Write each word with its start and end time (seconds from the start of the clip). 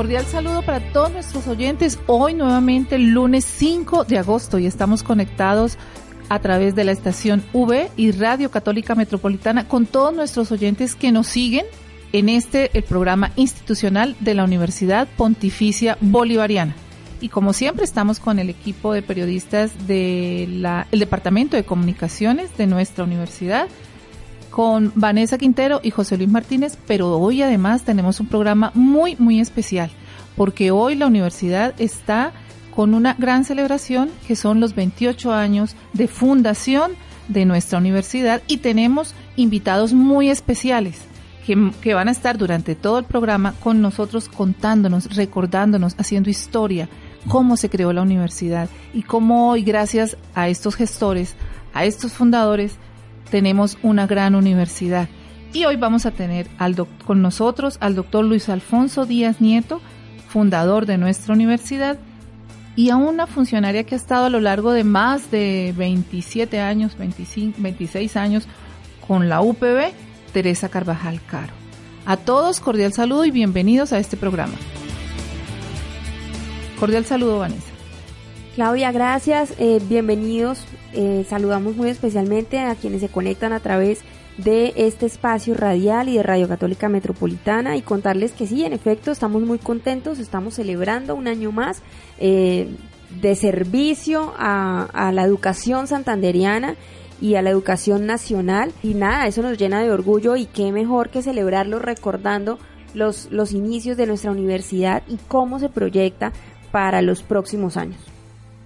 Cordial 0.00 0.24
saludo 0.24 0.62
para 0.62 0.80
todos 0.94 1.12
nuestros 1.12 1.46
oyentes. 1.46 1.98
Hoy 2.06 2.32
nuevamente 2.32 2.94
el 2.94 3.10
lunes 3.10 3.44
5 3.44 4.04
de 4.04 4.16
agosto 4.16 4.58
y 4.58 4.64
estamos 4.64 5.02
conectados 5.02 5.76
a 6.30 6.38
través 6.38 6.74
de 6.74 6.84
la 6.84 6.92
estación 6.92 7.44
V 7.52 7.90
y 7.98 8.10
Radio 8.12 8.50
Católica 8.50 8.94
Metropolitana 8.94 9.68
con 9.68 9.84
todos 9.84 10.14
nuestros 10.14 10.52
oyentes 10.52 10.94
que 10.96 11.12
nos 11.12 11.26
siguen 11.26 11.66
en 12.14 12.30
este 12.30 12.70
el 12.72 12.82
programa 12.82 13.32
institucional 13.36 14.16
de 14.20 14.32
la 14.32 14.44
Universidad 14.44 15.06
Pontificia 15.18 15.98
Bolivariana. 16.00 16.74
Y 17.20 17.28
como 17.28 17.52
siempre 17.52 17.84
estamos 17.84 18.20
con 18.20 18.38
el 18.38 18.48
equipo 18.48 18.94
de 18.94 19.02
periodistas 19.02 19.86
del 19.86 20.66
Departamento 20.92 21.58
de 21.58 21.64
Comunicaciones 21.64 22.56
de 22.56 22.66
nuestra 22.66 23.04
universidad, 23.04 23.68
con 24.50 24.92
Vanessa 24.94 25.38
Quintero 25.38 25.80
y 25.82 25.90
José 25.90 26.16
Luis 26.16 26.28
Martínez, 26.28 26.76
pero 26.86 27.18
hoy 27.18 27.42
además 27.42 27.82
tenemos 27.82 28.20
un 28.20 28.26
programa 28.26 28.72
muy, 28.74 29.16
muy 29.16 29.40
especial, 29.40 29.90
porque 30.36 30.70
hoy 30.70 30.96
la 30.96 31.06
universidad 31.06 31.74
está 31.78 32.32
con 32.74 32.94
una 32.94 33.14
gran 33.14 33.44
celebración 33.44 34.10
que 34.26 34.36
son 34.36 34.60
los 34.60 34.74
28 34.74 35.32
años 35.32 35.76
de 35.92 36.08
fundación 36.08 36.92
de 37.28 37.44
nuestra 37.44 37.78
universidad 37.78 38.42
y 38.46 38.58
tenemos 38.58 39.14
invitados 39.36 39.92
muy 39.92 40.30
especiales 40.30 41.02
que, 41.46 41.70
que, 41.80 41.94
van 41.94 42.08
a 42.08 42.12
estar 42.12 42.36
durante 42.38 42.74
todo 42.74 42.98
el 42.98 43.04
programa 43.04 43.54
con 43.62 43.80
nosotros 43.80 44.28
contándonos, 44.28 45.14
recordándonos, 45.16 45.94
haciendo 45.98 46.28
historia, 46.28 46.88
cómo 47.28 47.56
se 47.56 47.70
creó 47.70 47.92
la 47.92 48.02
universidad 48.02 48.68
y 48.92 49.02
cómo 49.02 49.50
hoy, 49.50 49.62
gracias 49.62 50.16
a 50.34 50.48
estos 50.48 50.74
gestores, 50.76 51.34
a 51.72 51.84
estos 51.84 52.12
fundadores, 52.12 52.76
tenemos 53.30 53.78
una 53.82 54.06
gran 54.06 54.34
universidad. 54.34 55.08
Y 55.52 55.64
hoy 55.64 55.76
vamos 55.76 56.06
a 56.06 56.12
tener 56.12 56.46
con 57.04 57.22
nosotros 57.22 57.76
al 57.80 57.94
doctor 57.94 58.24
Luis 58.24 58.48
Alfonso 58.48 59.04
Díaz 59.04 59.40
Nieto, 59.40 59.80
fundador 60.28 60.86
de 60.86 60.96
nuestra 60.96 61.34
universidad, 61.34 61.98
y 62.76 62.90
a 62.90 62.96
una 62.96 63.26
funcionaria 63.26 63.84
que 63.84 63.94
ha 63.94 63.98
estado 63.98 64.26
a 64.26 64.30
lo 64.30 64.40
largo 64.40 64.72
de 64.72 64.84
más 64.84 65.30
de 65.30 65.74
27 65.76 66.60
años, 66.60 66.96
25, 66.96 67.58
26 67.60 68.16
años 68.16 68.46
con 69.06 69.28
la 69.28 69.40
UPB, 69.40 69.92
Teresa 70.32 70.68
Carvajal 70.68 71.20
Caro. 71.26 71.52
A 72.06 72.16
todos, 72.16 72.60
cordial 72.60 72.92
saludo 72.92 73.24
y 73.24 73.30
bienvenidos 73.30 73.92
a 73.92 73.98
este 73.98 74.16
programa. 74.16 74.54
Cordial 76.78 77.04
saludo, 77.04 77.40
Vanessa. 77.40 77.70
Claudia, 78.54 78.92
gracias. 78.92 79.54
Eh, 79.58 79.80
bienvenidos. 79.88 80.64
Eh, 80.92 81.24
saludamos 81.28 81.76
muy 81.76 81.88
especialmente 81.88 82.58
a 82.58 82.74
quienes 82.74 83.00
se 83.00 83.08
conectan 83.08 83.52
a 83.52 83.60
través 83.60 84.00
de 84.36 84.72
este 84.76 85.06
espacio 85.06 85.54
radial 85.54 86.08
y 86.08 86.16
de 86.16 86.22
Radio 86.22 86.48
Católica 86.48 86.88
Metropolitana 86.88 87.76
y 87.76 87.82
contarles 87.82 88.32
que 88.32 88.46
sí, 88.46 88.64
en 88.64 88.72
efecto, 88.72 89.10
estamos 89.10 89.42
muy 89.42 89.58
contentos, 89.58 90.18
estamos 90.18 90.54
celebrando 90.54 91.14
un 91.14 91.28
año 91.28 91.52
más 91.52 91.82
eh, 92.18 92.68
de 93.20 93.34
servicio 93.34 94.32
a, 94.38 94.84
a 94.92 95.12
la 95.12 95.24
educación 95.24 95.86
santanderiana 95.86 96.76
y 97.20 97.34
a 97.34 97.42
la 97.42 97.50
educación 97.50 98.06
nacional 98.06 98.72
y 98.82 98.94
nada, 98.94 99.26
eso 99.26 99.42
nos 99.42 99.58
llena 99.58 99.82
de 99.82 99.90
orgullo 99.90 100.36
y 100.36 100.46
qué 100.46 100.72
mejor 100.72 101.10
que 101.10 101.22
celebrarlo 101.22 101.78
recordando 101.78 102.58
los, 102.94 103.30
los 103.30 103.52
inicios 103.52 103.96
de 103.96 104.06
nuestra 104.06 104.30
universidad 104.30 105.02
y 105.06 105.18
cómo 105.28 105.58
se 105.58 105.68
proyecta 105.68 106.32
para 106.72 107.02
los 107.02 107.22
próximos 107.22 107.76
años. 107.76 108.00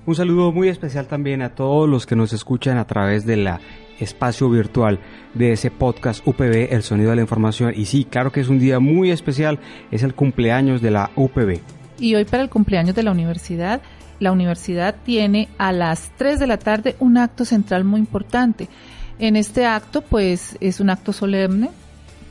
Un 0.06 0.14
saludo 0.14 0.52
muy 0.52 0.68
especial 0.68 1.06
también 1.06 1.40
a 1.40 1.54
todos 1.54 1.88
los 1.88 2.04
que 2.04 2.14
nos 2.14 2.34
escuchan 2.34 2.76
a 2.76 2.86
través 2.86 3.24
de 3.24 3.38
la 3.38 3.60
espacio 3.98 4.50
virtual 4.50 4.98
de 5.32 5.52
ese 5.52 5.70
podcast 5.70 6.26
UPB, 6.26 6.74
El 6.74 6.82
Sonido 6.82 7.08
de 7.08 7.16
la 7.16 7.22
Información. 7.22 7.72
Y 7.74 7.86
sí, 7.86 8.04
claro 8.04 8.30
que 8.30 8.40
es 8.40 8.48
un 8.48 8.58
día 8.58 8.80
muy 8.80 9.10
especial, 9.10 9.60
es 9.90 10.02
el 10.02 10.14
cumpleaños 10.14 10.82
de 10.82 10.90
la 10.90 11.10
UPB. 11.16 11.60
Y 11.98 12.14
hoy 12.16 12.26
para 12.26 12.42
el 12.42 12.50
cumpleaños 12.50 12.94
de 12.94 13.02
la 13.02 13.12
universidad, 13.12 13.80
la 14.20 14.30
universidad 14.30 14.94
tiene 15.04 15.48
a 15.56 15.72
las 15.72 16.10
3 16.18 16.38
de 16.38 16.46
la 16.48 16.58
tarde 16.58 16.96
un 16.98 17.16
acto 17.16 17.46
central 17.46 17.84
muy 17.84 18.00
importante. 18.00 18.68
En 19.18 19.36
este 19.36 19.64
acto, 19.64 20.02
pues 20.02 20.58
es 20.60 20.80
un 20.80 20.90
acto 20.90 21.14
solemne, 21.14 21.70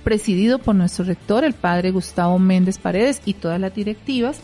presidido 0.03 0.59
por 0.59 0.75
nuestro 0.75 1.05
rector, 1.05 1.43
el 1.43 1.53
padre 1.53 1.89
Gustavo 1.89 2.37
Méndez 2.37 2.77
Paredes 2.77 3.21
y 3.25 3.33
todas 3.33 3.59
las 3.59 3.73
directivas 3.73 4.41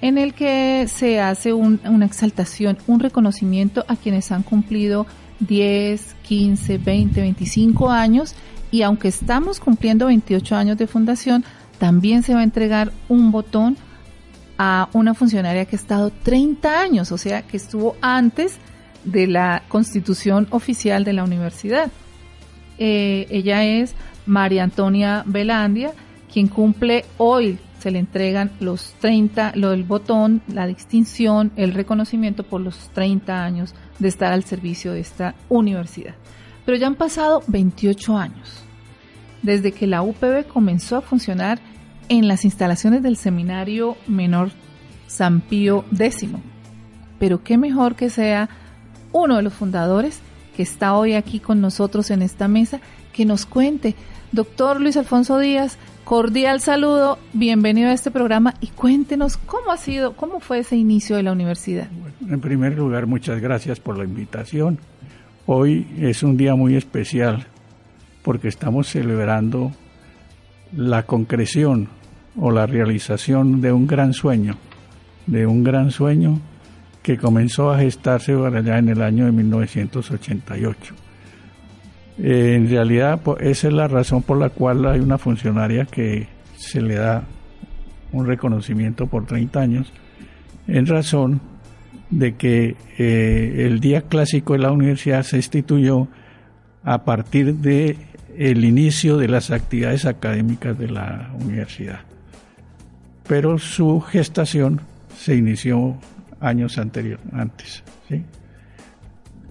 en 0.00 0.18
el 0.18 0.34
que 0.34 0.86
se 0.88 1.20
hace 1.20 1.52
una 1.52 2.06
exaltación, 2.06 2.78
un 2.86 3.00
reconocimiento 3.00 3.84
a 3.88 3.96
quienes 3.96 4.30
han 4.30 4.42
cumplido 4.42 5.06
10, 5.40 6.16
15, 6.22 6.78
20, 6.78 7.20
25 7.20 7.90
años 7.90 8.34
y 8.70 8.82
aunque 8.82 9.08
estamos 9.08 9.60
cumpliendo 9.60 10.06
28 10.06 10.56
años 10.56 10.78
de 10.78 10.86
fundación, 10.86 11.44
también 11.78 12.22
se 12.22 12.34
va 12.34 12.40
a 12.40 12.44
entregar 12.44 12.92
un 13.08 13.32
botón 13.32 13.76
a 14.58 14.88
una 14.92 15.14
funcionaria 15.14 15.64
que 15.64 15.76
ha 15.76 15.78
estado 15.78 16.10
30 16.10 16.80
años, 16.80 17.12
o 17.12 17.18
sea, 17.18 17.42
que 17.42 17.56
estuvo 17.56 17.96
antes 18.00 18.56
de 19.04 19.26
la 19.26 19.62
constitución 19.68 20.48
oficial 20.50 21.04
de 21.04 21.12
la 21.12 21.24
universidad. 21.24 21.90
Eh, 22.78 23.26
ella 23.30 23.64
es 23.64 23.94
María 24.26 24.64
Antonia 24.64 25.22
Velandia, 25.26 25.92
quien 26.32 26.48
cumple 26.48 27.04
hoy 27.16 27.58
se 27.78 27.90
le 27.90 27.98
entregan 27.98 28.50
los 28.60 28.94
30, 29.00 29.52
lo 29.54 29.70
del 29.70 29.84
botón, 29.84 30.42
la 30.48 30.66
distinción, 30.66 31.52
el 31.56 31.74
reconocimiento 31.74 32.42
por 32.42 32.60
los 32.60 32.90
30 32.90 33.44
años 33.44 33.74
de 33.98 34.08
estar 34.08 34.32
al 34.32 34.44
servicio 34.44 34.92
de 34.92 35.00
esta 35.00 35.34
universidad. 35.48 36.14
Pero 36.64 36.76
ya 36.76 36.86
han 36.86 36.96
pasado 36.96 37.42
28 37.46 38.16
años 38.16 38.62
desde 39.42 39.72
que 39.72 39.86
la 39.86 40.02
UPB 40.02 40.46
comenzó 40.46 40.96
a 40.96 41.02
funcionar 41.02 41.60
en 42.08 42.28
las 42.28 42.44
instalaciones 42.44 43.02
del 43.02 43.16
Seminario 43.16 43.96
Menor 44.06 44.50
San 45.06 45.40
Pío 45.40 45.84
X. 45.92 46.28
Pero 47.18 47.42
qué 47.42 47.58
mejor 47.58 47.94
que 47.94 48.10
sea 48.10 48.48
uno 49.12 49.36
de 49.36 49.42
los 49.42 49.54
fundadores 49.54 50.20
que 50.56 50.62
está 50.62 50.94
hoy 50.94 51.14
aquí 51.14 51.38
con 51.38 51.60
nosotros 51.60 52.10
en 52.10 52.20
esta 52.20 52.48
mesa, 52.48 52.80
que 53.12 53.24
nos 53.24 53.46
cuente. 53.46 53.94
Doctor 54.32 54.80
Luis 54.80 54.96
Alfonso 54.96 55.38
Díaz, 55.38 55.78
Cordial 56.08 56.62
saludo, 56.62 57.18
bienvenido 57.34 57.90
a 57.90 57.92
este 57.92 58.10
programa 58.10 58.54
y 58.62 58.68
cuéntenos 58.68 59.36
cómo 59.36 59.72
ha 59.72 59.76
sido, 59.76 60.16
cómo 60.16 60.40
fue 60.40 60.60
ese 60.60 60.74
inicio 60.74 61.16
de 61.16 61.22
la 61.22 61.32
universidad. 61.32 61.88
en 62.26 62.40
primer 62.40 62.78
lugar, 62.78 63.06
muchas 63.06 63.42
gracias 63.42 63.78
por 63.78 63.98
la 63.98 64.04
invitación. 64.04 64.78
Hoy 65.44 65.86
es 65.98 66.22
un 66.22 66.38
día 66.38 66.54
muy 66.54 66.76
especial 66.76 67.46
porque 68.22 68.48
estamos 68.48 68.88
celebrando 68.88 69.72
la 70.74 71.02
concreción 71.02 71.90
o 72.40 72.52
la 72.52 72.64
realización 72.64 73.60
de 73.60 73.72
un 73.72 73.86
gran 73.86 74.14
sueño, 74.14 74.56
de 75.26 75.46
un 75.46 75.62
gran 75.62 75.90
sueño 75.90 76.40
que 77.02 77.18
comenzó 77.18 77.70
a 77.70 77.80
gestarse 77.80 78.32
allá 78.32 78.78
en 78.78 78.88
el 78.88 79.02
año 79.02 79.26
de 79.26 79.32
1988 79.32 81.07
eh, 82.22 82.54
en 82.56 82.68
realidad, 82.68 83.20
esa 83.40 83.68
es 83.68 83.72
la 83.72 83.86
razón 83.86 84.22
por 84.22 84.38
la 84.38 84.50
cual 84.50 84.86
hay 84.86 85.00
una 85.00 85.18
funcionaria 85.18 85.84
que 85.84 86.26
se 86.56 86.80
le 86.80 86.96
da 86.96 87.24
un 88.12 88.26
reconocimiento 88.26 89.06
por 89.06 89.26
30 89.26 89.60
años, 89.60 89.92
en 90.66 90.86
razón 90.86 91.40
de 92.10 92.34
que 92.36 92.76
eh, 92.98 93.66
el 93.66 93.80
día 93.80 94.02
clásico 94.02 94.54
de 94.54 94.60
la 94.60 94.72
universidad 94.72 95.22
se 95.22 95.36
instituyó 95.36 96.08
a 96.82 97.04
partir 97.04 97.54
de 97.56 97.96
el 98.36 98.64
inicio 98.64 99.16
de 99.16 99.28
las 99.28 99.50
actividades 99.50 100.04
académicas 100.04 100.78
de 100.78 100.88
la 100.88 101.30
universidad. 101.40 102.00
Pero 103.26 103.58
su 103.58 104.00
gestación 104.00 104.80
se 105.16 105.36
inició 105.36 105.96
años 106.40 106.78
anteriores, 106.78 107.24
antes. 107.32 107.82
¿sí? 108.08 108.24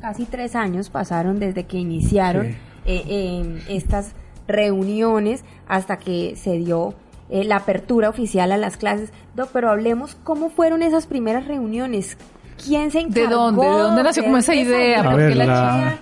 Casi 0.02 0.26
tres 0.26 0.56
años 0.56 0.90
pasaron 0.90 1.40
desde 1.40 1.66
que 1.66 1.78
iniciaron 1.78 2.56
eh, 2.88 3.60
estas 3.70 4.14
reuniones 4.48 5.44
hasta 5.68 5.98
que 5.98 6.36
se 6.36 6.58
dio 6.58 6.94
eh, 7.30 7.44
la 7.44 7.58
apertura 7.58 8.10
oficial 8.10 8.52
a 8.52 8.58
las 8.58 8.78
clases. 8.78 9.12
pero 9.54 9.70
hablemos 9.70 10.18
cómo 10.24 10.50
fueron 10.50 10.82
esas 10.82 11.08
primeras 11.08 11.48
reuniones. 11.48 12.18
¿Quién 12.64 12.92
se 12.92 13.02
encargó? 13.02 13.30
¿De 13.30 13.36
dónde? 13.36 13.68
¿De 13.68 13.78
dónde 13.78 14.04
nació 14.04 14.24
como 14.24 14.38
esa 14.38 14.56
idea? 14.56 15.02
A 15.02 15.16
ver, 15.16 15.36
la, 15.36 16.00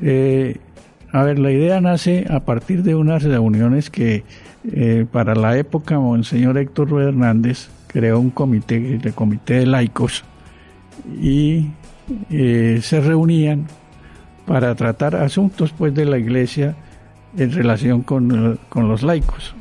eh, 0.00 0.56
a 1.12 1.22
ver, 1.22 1.38
la 1.38 1.50
idea 1.50 1.80
nace 1.80 2.24
a 2.30 2.40
partir 2.40 2.82
de 2.82 2.94
unas 2.94 3.22
reuniones 3.22 3.90
que 3.90 4.24
para 5.10 5.34
la 5.34 5.56
época 5.56 5.98
Monseñor 5.98 6.58
Héctor 6.58 6.90
Rueda 6.90 7.08
Hernández 7.08 7.70
creó 7.86 8.20
un 8.20 8.30
comité, 8.30 9.00
el 9.02 9.14
comité 9.14 9.54
de 9.54 9.66
laicos, 9.66 10.22
y 11.20 11.70
eh, 12.30 12.80
se 12.82 13.00
reunían 13.00 13.66
para 14.50 14.74
tratar 14.74 15.14
asuntos 15.14 15.70
pues 15.70 15.94
de 15.94 16.04
la 16.04 16.18
iglesia 16.18 16.74
en 17.36 17.52
relación 17.52 18.02
con, 18.02 18.58
los 18.74 19.02
laicos. 19.04 19.54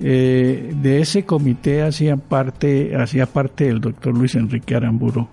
Eh, 0.00 0.72
de 0.80 1.00
ese 1.00 1.24
comité 1.24 1.82
hacían 1.82 2.20
parte, 2.20 2.94
hacía 2.94 3.26
parte 3.26 3.66
el 3.66 3.80
doctor 3.80 4.16
Luis 4.16 4.36
Enrique 4.36 4.76
Aramburo 4.76 5.28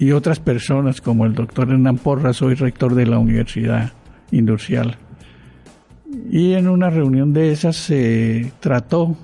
y 0.00 0.10
otras 0.10 0.40
personas 0.40 1.00
como 1.00 1.26
el 1.26 1.34
doctor 1.36 1.70
Hernán 1.70 1.96
Porras, 1.98 2.38
soy 2.38 2.56
rector 2.56 2.96
de 2.96 3.06
la 3.06 3.20
Universidad 3.20 3.92
Industrial. 4.32 4.96
Y 6.28 6.54
en 6.54 6.68
una 6.68 6.90
reunión 6.90 7.32
de 7.32 7.52
esas 7.52 7.76
se 7.76 8.52
trató 8.58 9.16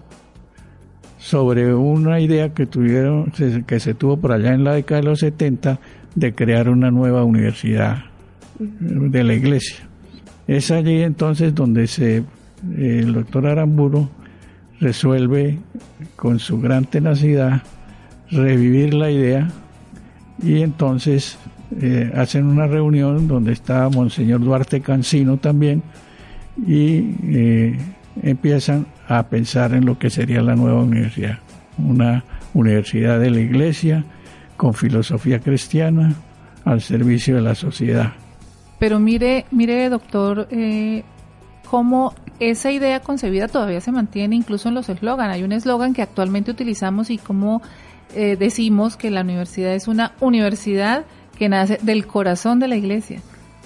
sobre 1.19 1.75
una 1.75 2.21
idea 2.21 2.55
que 2.55 2.67
tuvieron 2.67 3.33
que 3.67 3.81
se 3.81 3.95
tuvo 3.95 4.19
por 4.19 4.31
allá 4.31 4.55
en 4.55 4.63
la 4.63 4.75
década 4.75 5.01
de 5.01 5.07
los 5.09 5.19
70 5.19 5.81
de 6.15 6.33
crear 6.33 6.69
una 6.69 6.93
nueva 6.93 7.25
universidad 7.25 8.08
de 8.59 9.25
la 9.25 9.35
iglesia. 9.35 9.89
Es 10.47 10.71
allí 10.71 11.03
entonces 11.03 11.55
donde 11.55 11.87
se 11.87 12.25
el 12.77 13.13
doctor 13.13 13.47
Aramburo 13.47 14.11
resuelve 14.81 15.59
con 16.17 16.39
su 16.39 16.61
gran 16.61 16.85
tenacidad 16.85 17.63
revivir 18.31 18.95
la 18.95 19.11
idea 19.11 19.49
y 20.43 20.63
entonces 20.63 21.39
eh, 21.81 22.11
hacen 22.15 22.47
una 22.47 22.67
reunión 22.67 23.29
donde 23.29 23.53
está 23.53 23.89
Monseñor 23.89 24.41
Duarte 24.41 24.81
Cancino 24.81 25.37
también 25.37 25.83
y 26.67 27.15
eh, 27.25 27.79
empiezan 28.23 28.87
a 29.07 29.29
pensar 29.29 29.73
en 29.75 29.85
lo 29.85 29.99
que 29.99 30.11
sería 30.11 30.43
la 30.43 30.57
nueva 30.57 30.83
universidad, 30.83 31.39
una 31.79 32.25
universidad 32.55 33.21
de 33.21 33.31
la 33.31 33.41
iglesia 33.41 34.05
con 34.57 34.75
filosofía 34.75 35.41
cristiana 35.41 36.15
al 36.65 36.81
servicio 36.81 37.37
de 37.37 37.43
la 37.43 37.55
sociedad. 37.55 38.13
Pero 38.79 39.01
mire, 39.01 39.47
mire 39.51 39.89
doctor, 39.89 40.49
eh, 40.51 41.03
cómo 41.69 42.15
esa 42.41 42.71
idea 42.71 43.01
concebida 43.01 43.49
todavía 43.49 43.81
se 43.81 43.93
mantiene 43.93 44.37
incluso 44.37 44.69
en 44.69 44.75
los 44.75 44.89
eslogan. 44.89 45.31
Hay 45.31 45.43
un 45.43 45.53
eslogan 45.53 45.95
que 45.95 46.03
actualmente 46.03 46.51
utilizamos 46.51 47.11
y 47.11 47.19
cómo 47.19 47.61
eh, 48.15 48.37
decimos 48.39 48.97
que 48.97 49.11
la 49.11 49.23
universidad 49.23 49.75
es 49.75 49.89
una 49.89 50.13
universidad 50.21 51.05
que 51.37 51.49
nace 51.49 51.79
del 51.83 52.07
corazón 52.07 52.59
de 52.59 52.69
la 52.69 52.77
iglesia. 52.77 53.21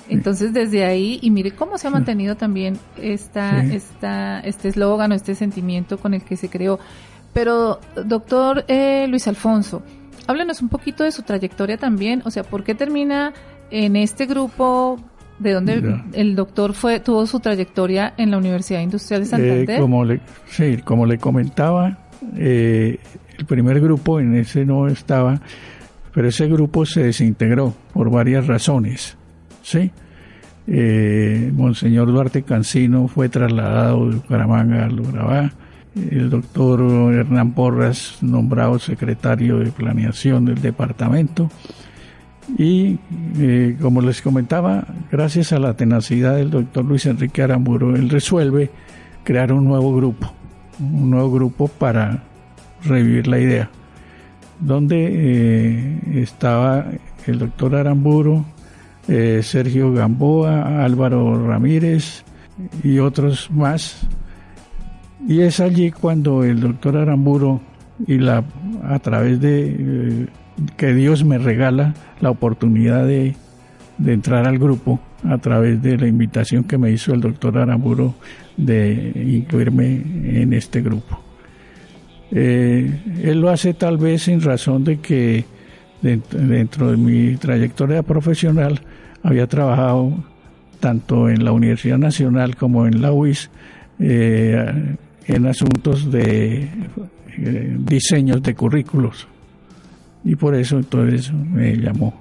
Entonces 0.09 0.53
desde 0.53 0.85
ahí, 0.85 1.19
y 1.23 1.31
mire 1.31 1.53
cómo 1.53 1.79
se 1.79 1.87
ha 1.87 1.91
mantenido 1.91 2.37
también 2.37 2.79
esta, 2.97 3.62
esta, 3.62 4.41
este 4.41 4.69
eslogan 4.69 5.12
o 5.12 5.15
este 5.15 5.35
sentimiento 5.35 5.99
con 5.99 6.12
el 6.12 6.23
que 6.23 6.37
se 6.37 6.49
creó. 6.49 6.79
Pero, 7.32 7.81
doctor 8.05 8.65
eh, 8.69 9.06
Luis 9.08 9.26
Alfonso, 9.26 9.82
háblenos 10.26 10.61
un 10.61 10.69
poquito 10.69 11.05
de 11.05 11.12
su 11.12 11.23
trayectoria 11.23 11.79
también, 11.79 12.20
o 12.25 12.31
sea, 12.31 12.43
¿por 12.43 12.62
qué 12.62 12.75
termina 12.75 13.32
en 13.73 13.97
este 13.97 14.27
grupo 14.27 15.01
de 15.39 15.53
dónde 15.55 16.03
el 16.13 16.37
doctor 16.37 16.75
fue 16.75 17.01
tuvo 17.01 17.27
su 17.27 17.41
trayectoria 17.41 18.13
en 18.19 18.31
la 18.31 18.37
Universidad 18.37 18.81
Industrial 18.81 19.23
de 19.23 19.27
Santander. 19.27 19.71
Eh, 19.71 19.81
como 19.81 20.05
le, 20.05 20.21
sí, 20.47 20.77
como 20.85 21.07
le 21.07 21.19
comentaba, 21.19 21.99
eh, 22.37 22.99
el 23.39 23.47
primer 23.47 23.81
grupo 23.81 24.21
en 24.21 24.37
ese 24.37 24.67
no 24.67 24.87
estaba, 24.87 25.41
pero 26.13 26.29
ese 26.29 26.47
grupo 26.49 26.85
se 26.85 27.05
desintegró 27.05 27.75
por 27.95 28.11
varias 28.11 28.47
razones. 28.47 29.17
¿sí? 29.63 29.91
Eh, 30.67 31.51
Monseñor 31.55 32.13
Duarte 32.13 32.43
Cancino 32.43 33.09
fue 33.09 33.31
trasladado 33.31 34.11
de 34.11 34.17
Bucaramanga 34.17 34.85
al 34.85 35.01
Urabá. 35.01 35.51
El 35.95 36.31
doctor 36.31 37.13
Hernán 37.13 37.53
Porras 37.53 38.19
nombrado 38.23 38.79
secretario 38.79 39.59
de 39.59 39.71
planeación 39.73 40.45
del 40.45 40.61
departamento 40.61 41.51
y 42.59 42.99
eh, 43.39 43.77
como 43.81 44.00
les 44.00 44.21
comentaba, 44.21 44.85
gracias 45.11 45.53
a 45.53 45.59
la 45.59 45.75
tenacidad 45.75 46.37
del 46.37 46.50
doctor 46.50 46.85
Luis 46.85 47.06
Enrique 47.06 47.43
Aramburo, 47.43 47.94
él 47.94 48.11
resuelve 48.11 48.71
crear 49.25 49.53
un 49.53 49.65
nuevo 49.65 49.94
grupo, 49.94 50.33
un 50.81 51.11
nuevo 51.11 51.31
grupo 51.31 51.69
para 51.69 52.25
revivir 52.85 53.29
la 53.29 53.39
idea, 53.39 53.71
donde 54.61 55.09
eh, 55.11 56.00
estaba 56.23 56.87
el 57.27 57.39
doctor 57.39 57.77
Aramburo, 57.77 58.44
eh, 59.09 59.41
Sergio 59.43 59.93
Gamboa, 59.93 60.85
Álvaro 60.85 61.47
Ramírez 61.47 62.25
y 62.83 62.99
otros 62.99 63.50
más. 63.50 64.06
Y 65.27 65.41
es 65.41 65.61
allí 65.61 65.93
cuando 65.93 66.43
el 66.43 66.61
doctor 66.61 66.97
Aramburo 66.97 67.61
y 68.06 68.19
la 68.19 68.43
a 68.85 68.99
través 68.99 69.41
de 69.41 70.29
que 70.77 70.95
Dios 70.95 71.25
me 71.25 71.39
regala 71.39 71.95
la 72.21 72.31
oportunidad 72.31 73.07
de, 73.07 73.35
entrar 74.05 74.47
al 74.47 74.59
grupo 74.59 75.01
a 75.25 75.39
través 75.39 75.81
de 75.83 75.97
la 75.97 76.07
invitación 76.07 76.65
que 76.65 76.79
me 76.79 76.91
hizo 76.91 77.15
el 77.15 77.21
doctor 77.21 77.59
Aramburo 77.59 78.15
de 78.57 79.13
incluirme 79.15 80.03
en 80.41 80.53
este 80.53 80.81
grupo. 80.81 81.21
Eh, 82.33 82.91
él 83.23 83.41
lo 83.41 83.51
hace 83.51 83.75
tal 83.75 83.99
vez 83.99 84.27
en 84.29 84.41
razón 84.41 84.85
de 84.85 84.99
que 84.99 85.45
dentro, 86.01 86.91
de 86.91 86.97
mi 86.97 87.37
trayectoria 87.37 88.03
profesional 88.03 88.81
había 89.23 89.47
trabajado 89.47 90.13
tanto 90.81 91.29
en 91.29 91.45
la 91.45 91.53
Universidad 91.53 91.99
Nacional 91.99 92.57
como 92.57 92.87
en 92.87 93.01
la 93.03 93.13
UIS 93.13 93.51
eh, 94.01 94.97
en 95.27 95.47
asuntos 95.47 96.11
de 96.11 96.69
eh, 97.39 97.77
diseños 97.79 98.43
de 98.43 98.55
currículos 98.55 99.29
y 100.25 100.37
por 100.37 100.55
eso 100.55 100.79
entonces 100.79 101.33
me 101.33 101.77
llamó. 101.77 102.21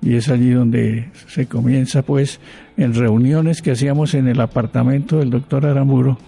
Y 0.00 0.14
es 0.14 0.28
allí 0.28 0.50
donde 0.50 1.08
se 1.26 1.46
comienza 1.46 2.02
pues 2.02 2.40
en 2.76 2.94
reuniones 2.94 3.62
que 3.62 3.72
hacíamos 3.72 4.14
en 4.14 4.28
el 4.28 4.40
apartamento 4.40 5.18
del 5.18 5.30
doctor 5.30 5.66
Aramburo, 5.66 6.18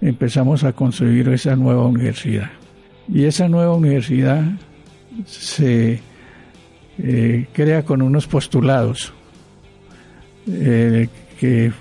empezamos 0.00 0.64
a 0.64 0.72
construir 0.72 1.28
esa 1.28 1.54
nueva 1.56 1.86
universidad. 1.86 2.50
Y 3.12 3.24
esa 3.24 3.48
nueva 3.48 3.74
universidad 3.74 4.42
se 5.26 6.00
eh, 6.98 7.46
crea 7.52 7.84
con 7.84 8.00
unos 8.00 8.26
postulados, 8.26 9.12
eh, 10.46 11.08
que 11.38 11.72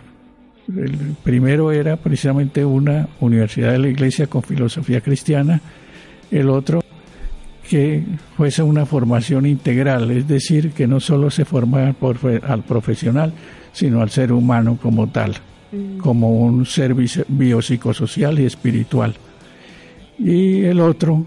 el 0.68 1.16
primero 1.24 1.72
era 1.72 1.98
precisamente 1.98 2.66
una 2.66 3.08
universidad 3.20 3.72
de 3.72 3.80
la 3.80 3.88
iglesia 3.90 4.28
con 4.28 4.44
filosofía 4.44 5.02
cristiana, 5.02 5.62
el 6.32 6.50
otro 6.50 6.83
que 7.70 8.04
fuese 8.36 8.62
una 8.62 8.86
formación 8.86 9.46
integral, 9.46 10.12
es 10.12 10.28
decir, 10.28 10.72
que 10.72 10.88
no 10.88 11.00
solo 11.00 11.32
se 11.32 11.46
forma 11.46 11.96
al 12.48 12.64
profesional, 12.64 13.34
sino 13.72 14.02
al 14.02 14.10
ser 14.10 14.32
humano 14.32 14.78
como 14.82 15.10
tal, 15.10 15.36
mm. 15.72 15.98
como 15.98 16.30
un 16.42 16.66
ser 16.66 16.94
biopsicosocial 17.28 18.40
y 18.40 18.46
espiritual. 18.46 19.16
Y 20.20 20.64
el 20.64 20.80
otro, 20.80 21.26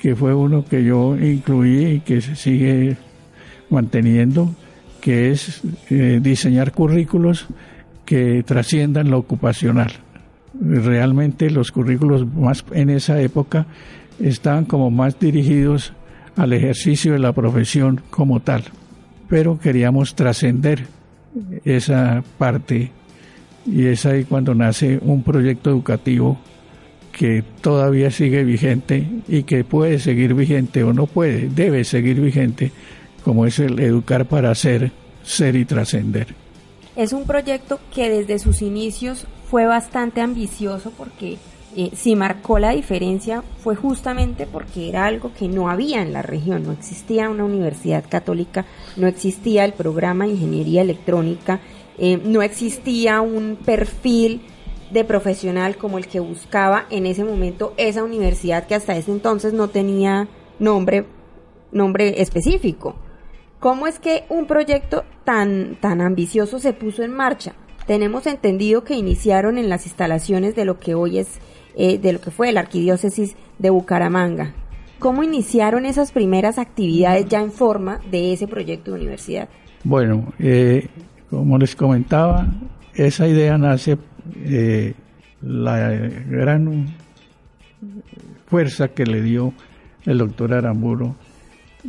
que 0.00 0.16
fue 0.16 0.34
uno 0.34 0.64
que 0.64 0.84
yo 0.84 1.16
incluí 1.16 1.84
y 1.86 2.00
que 2.00 2.20
se 2.20 2.34
sigue 2.34 2.96
manteniendo, 3.70 4.54
que 5.00 5.30
es 5.30 5.62
eh, 5.90 6.20
diseñar 6.22 6.72
currículos 6.72 7.46
que 8.04 8.42
trasciendan 8.42 9.10
lo 9.10 9.18
ocupacional. 9.18 9.92
Realmente 10.60 11.50
los 11.50 11.72
currículos 11.72 12.26
más 12.34 12.64
en 12.72 12.90
esa 12.90 13.20
época 13.20 13.66
estaban 14.20 14.64
como 14.64 14.90
más 14.90 15.18
dirigidos 15.18 15.92
al 16.36 16.52
ejercicio 16.52 17.12
de 17.12 17.18
la 17.18 17.32
profesión 17.32 18.00
como 18.10 18.40
tal, 18.40 18.64
pero 19.28 19.58
queríamos 19.58 20.14
trascender 20.14 20.86
esa 21.64 22.22
parte 22.38 22.90
y 23.66 23.86
es 23.86 24.06
ahí 24.06 24.24
cuando 24.24 24.54
nace 24.54 24.98
un 25.02 25.22
proyecto 25.22 25.70
educativo 25.70 26.38
que 27.12 27.44
todavía 27.60 28.10
sigue 28.10 28.42
vigente 28.42 29.06
y 29.28 29.42
que 29.44 29.64
puede 29.64 29.98
seguir 29.98 30.34
vigente 30.34 30.82
o 30.82 30.92
no 30.92 31.06
puede, 31.06 31.48
debe 31.48 31.84
seguir 31.84 32.20
vigente, 32.20 32.72
como 33.22 33.46
es 33.46 33.58
el 33.58 33.78
educar 33.78 34.26
para 34.26 34.54
ser, 34.54 34.90
ser 35.22 35.54
y 35.56 35.64
trascender. 35.64 36.28
Es 36.96 37.12
un 37.12 37.24
proyecto 37.24 37.78
que 37.94 38.10
desde 38.10 38.38
sus 38.38 38.62
inicios 38.62 39.26
fue 39.50 39.66
bastante 39.66 40.20
ambicioso 40.20 40.92
porque 40.96 41.36
eh, 41.74 41.90
si 41.94 42.16
marcó 42.16 42.58
la 42.58 42.70
diferencia 42.70 43.42
fue 43.58 43.76
justamente 43.76 44.46
porque 44.46 44.88
era 44.88 45.06
algo 45.06 45.32
que 45.32 45.48
no 45.48 45.70
había 45.70 46.02
en 46.02 46.12
la 46.12 46.20
región, 46.20 46.64
no 46.64 46.72
existía 46.72 47.30
una 47.30 47.44
universidad 47.44 48.04
católica, 48.08 48.66
no 48.96 49.06
existía 49.06 49.64
el 49.64 49.72
programa 49.72 50.24
de 50.24 50.32
ingeniería 50.32 50.82
electrónica, 50.82 51.60
eh, 51.98 52.20
no 52.22 52.42
existía 52.42 53.20
un 53.20 53.56
perfil 53.56 54.42
de 54.90 55.04
profesional 55.04 55.76
como 55.76 55.96
el 55.96 56.06
que 56.06 56.20
buscaba 56.20 56.84
en 56.90 57.06
ese 57.06 57.24
momento 57.24 57.72
esa 57.78 58.04
universidad 58.04 58.66
que 58.66 58.74
hasta 58.74 58.96
ese 58.96 59.10
entonces 59.10 59.54
no 59.54 59.68
tenía 59.68 60.28
nombre, 60.58 61.06
nombre 61.70 62.20
específico. 62.20 62.96
¿Cómo 63.60 63.86
es 63.86 63.98
que 63.98 64.24
un 64.28 64.46
proyecto 64.46 65.04
tan, 65.24 65.78
tan 65.80 66.00
ambicioso 66.00 66.58
se 66.58 66.74
puso 66.74 67.02
en 67.02 67.12
marcha? 67.12 67.54
Tenemos 67.86 68.26
entendido 68.26 68.84
que 68.84 68.94
iniciaron 68.94 69.56
en 69.56 69.68
las 69.68 69.86
instalaciones 69.86 70.54
de 70.54 70.64
lo 70.64 70.78
que 70.78 70.94
hoy 70.94 71.18
es 71.18 71.38
eh, 71.74 71.98
de 71.98 72.12
lo 72.12 72.20
que 72.20 72.30
fue 72.30 72.52
la 72.52 72.60
arquidiócesis 72.60 73.36
de 73.58 73.70
Bucaramanga. 73.70 74.52
¿Cómo 74.98 75.22
iniciaron 75.22 75.86
esas 75.86 76.12
primeras 76.12 76.58
actividades 76.58 77.26
ya 77.28 77.40
en 77.40 77.50
forma 77.50 78.00
de 78.10 78.32
ese 78.32 78.46
proyecto 78.46 78.92
de 78.92 79.00
universidad? 79.00 79.48
Bueno, 79.82 80.32
eh, 80.38 80.86
como 81.30 81.58
les 81.58 81.74
comentaba, 81.74 82.46
esa 82.94 83.26
idea 83.26 83.56
nace 83.56 83.96
eh, 84.44 84.94
la 85.40 85.88
gran 85.90 86.94
fuerza 88.46 88.88
que 88.88 89.06
le 89.06 89.22
dio 89.22 89.54
el 90.04 90.18
doctor 90.18 90.52
Aramburo 90.52 91.16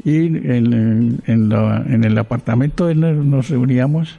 y 0.04 0.25
en, 0.25 1.22
en 1.28 2.04
el 2.04 2.18
apartamento 2.18 2.92
nos 2.96 3.50
reuníamos 3.50 4.18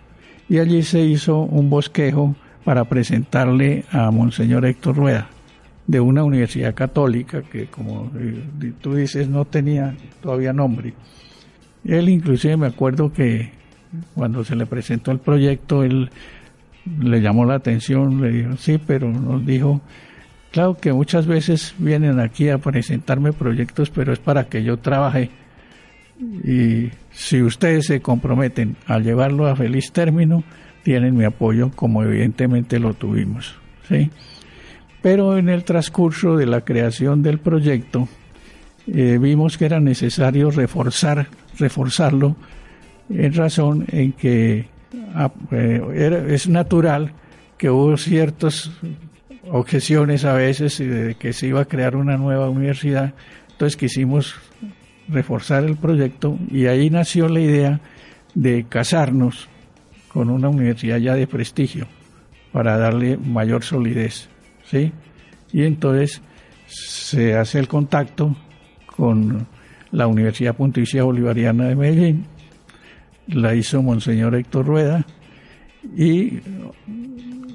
y 0.49 0.59
allí 0.59 0.83
se 0.83 1.01
hizo 1.01 1.41
un 1.41 1.69
bosquejo 1.69 2.37
para 2.65 2.85
presentarle 2.85 3.85
a 3.91 4.11
Monseñor 4.13 4.67
Héctor 4.67 4.97
Rueda 4.97 5.29
de 5.87 6.01
una 6.01 6.25
universidad 6.25 6.75
católica 6.75 7.43
que, 7.43 7.67
como 7.67 8.11
eh, 8.19 8.73
tú 8.81 8.95
dices, 8.95 9.29
no 9.29 9.45
tenía 9.45 9.95
todavía 10.23 10.53
nombre. 10.53 10.95
Él 11.85 12.09
inclusive 12.09 12.57
me 12.57 12.67
acuerdo 12.67 13.13
que 13.13 13.51
cuando 14.15 14.45
se 14.45 14.57
le 14.57 14.67
presentó 14.67 15.11
el 15.11 15.19
proyecto, 15.19 15.85
él 15.85 16.11
le 17.01 17.21
llamó 17.21 17.45
la 17.45 17.55
atención, 17.55 18.21
le 18.21 18.31
dijo, 18.31 18.57
sí, 18.57 18.79
pero 18.85 19.11
nos 19.11 19.45
dijo, 19.45 19.81
claro 20.51 20.75
que 20.75 20.93
muchas 20.93 21.27
veces 21.27 21.75
vienen 21.79 22.21
aquí 22.21 22.49
a 22.49 22.59
presentarme 22.59 23.33
proyectos, 23.33 23.91
pero 23.91 24.13
es 24.13 24.19
para 24.19 24.45
que 24.45 24.63
yo 24.63 24.79
trabaje. 24.79 25.31
Y 26.45 26.91
si 27.11 27.43
ustedes 27.43 27.87
se 27.87 28.01
comprometen 28.01 28.77
a 28.87 28.99
llevarlo 28.99 29.47
a 29.47 29.57
feliz 29.57 29.93
término, 29.93 30.45
tienen 30.83 31.17
mi 31.17 31.25
apoyo, 31.25 31.71
como 31.75 32.03
evidentemente 32.03 32.79
lo 32.79 32.95
tuvimos. 32.95 33.57
¿sí? 33.89 34.11
Pero 35.05 35.37
en 35.37 35.51
el 35.51 35.65
transcurso 35.65 36.35
de 36.35 36.47
la 36.47 36.63
creación 36.63 37.23
del 37.23 37.39
proyecto, 37.39 38.09
eh, 38.87 39.19
vimos 39.21 39.59
que 39.59 39.67
era 39.67 39.79
necesario 39.79 40.51
reforzar, 40.51 41.27
reforzarlo 41.59 42.37
en 43.11 43.35
razón 43.35 43.85
en 43.93 44.13
que 44.13 44.65
ah, 45.15 45.31
eh, 45.51 46.29
es 46.31 46.49
natural 46.49 47.13
que 47.59 47.69
hubo 47.69 47.99
ciertas 47.99 48.71
objeciones 49.51 50.25
a 50.25 50.33
veces 50.33 50.79
de 50.79 51.17
que 51.17 51.35
se 51.35 51.49
iba 51.49 51.61
a 51.61 51.67
crear 51.67 51.97
una 51.97 52.17
nueva 52.17 52.49
universidad, 52.49 53.13
entonces 53.51 53.77
quisimos 53.77 54.37
reforzar 55.07 55.65
el 55.65 55.77
proyecto 55.77 56.39
y 56.51 56.65
ahí 56.65 56.89
nació 56.89 57.29
la 57.29 57.41
idea 57.41 57.81
de 58.33 58.65
casarnos 58.71 59.51
con 60.09 60.31
una 60.31 60.49
universidad 60.49 60.97
ya 60.97 61.15
de 61.15 61.27
prestigio 61.27 61.89
para 62.53 62.79
darle 62.79 63.19
mayor 63.19 63.65
solidez, 63.65 64.31
¿sí? 64.71 64.93
Y 65.53 65.63
entonces 65.63 66.21
se 66.67 67.37
hace 67.37 67.59
el 67.59 67.69
contacto 67.69 68.37
con 68.87 69.47
la 69.93 70.07
Universidad 70.07 70.57
Pontificia 70.57 71.05
Bolivariana 71.05 71.69
de 71.69 71.77
Medellín, 71.77 72.27
la 73.29 73.55
hizo 73.55 73.83
Monseñor 73.83 74.35
Héctor 74.35 74.67
Rueda 74.67 75.07
y 75.97 76.41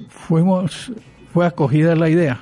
fuimos, 0.08 0.92
fue 1.32 1.46
acogida 1.46 1.94
la 1.94 2.08
idea, 2.08 2.40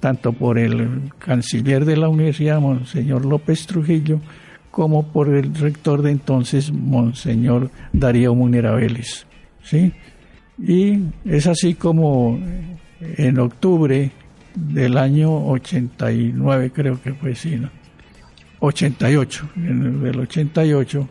tanto 0.00 0.32
por 0.32 0.58
el 0.58 1.12
canciller 1.18 1.84
de 1.84 1.96
la 1.96 2.08
universidad, 2.08 2.60
Monseñor 2.60 3.24
López 3.24 3.66
Trujillo, 3.66 4.20
como 4.70 5.10
por 5.10 5.34
el 5.34 5.54
rector 5.54 6.02
de 6.02 6.10
entonces, 6.10 6.70
Monseñor 6.70 7.70
Darío 7.92 8.34
Munera 8.34 8.72
Vélez. 8.72 9.26
¿sí? 9.62 9.92
Y 10.58 11.00
es 11.24 11.46
así 11.46 11.74
como 11.74 12.38
en 13.00 13.38
octubre 13.38 14.10
del 14.54 14.96
año 14.96 15.48
89, 15.48 16.72
creo 16.74 17.02
que 17.02 17.12
fue, 17.14 17.34
sí, 17.34 17.56
¿no? 17.56 17.70
88, 18.60 19.50
en 19.56 20.06
el 20.06 20.18
88, 20.18 21.08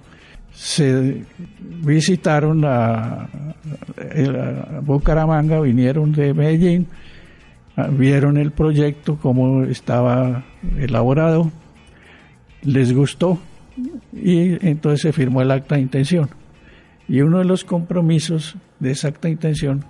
se 0.51 1.23
visitaron 1.59 2.63
a, 2.65 3.27
Bucaramanga, 4.81 5.59
vinieron 5.59 6.11
de 6.11 6.33
Medellín, 6.33 6.87
vieron 7.91 8.37
el 8.37 8.51
proyecto, 8.51 9.17
cómo 9.21 9.63
estaba 9.63 10.45
elaborado, 10.77 11.51
les 12.63 12.93
gustó 12.93 13.37
y 14.13 14.65
entonces 14.65 15.01
se 15.01 15.13
firmó 15.13 15.41
el 15.41 15.51
acta 15.51 15.75
de 15.75 15.81
intención. 15.81 16.29
Y 17.07 17.21
uno 17.21 17.39
de 17.39 17.45
los 17.45 17.63
compromisos 17.63 18.55
de 18.79 18.91
esa 18.91 19.09
acta 19.09 19.27
de 19.27 19.33
intención 19.33 19.85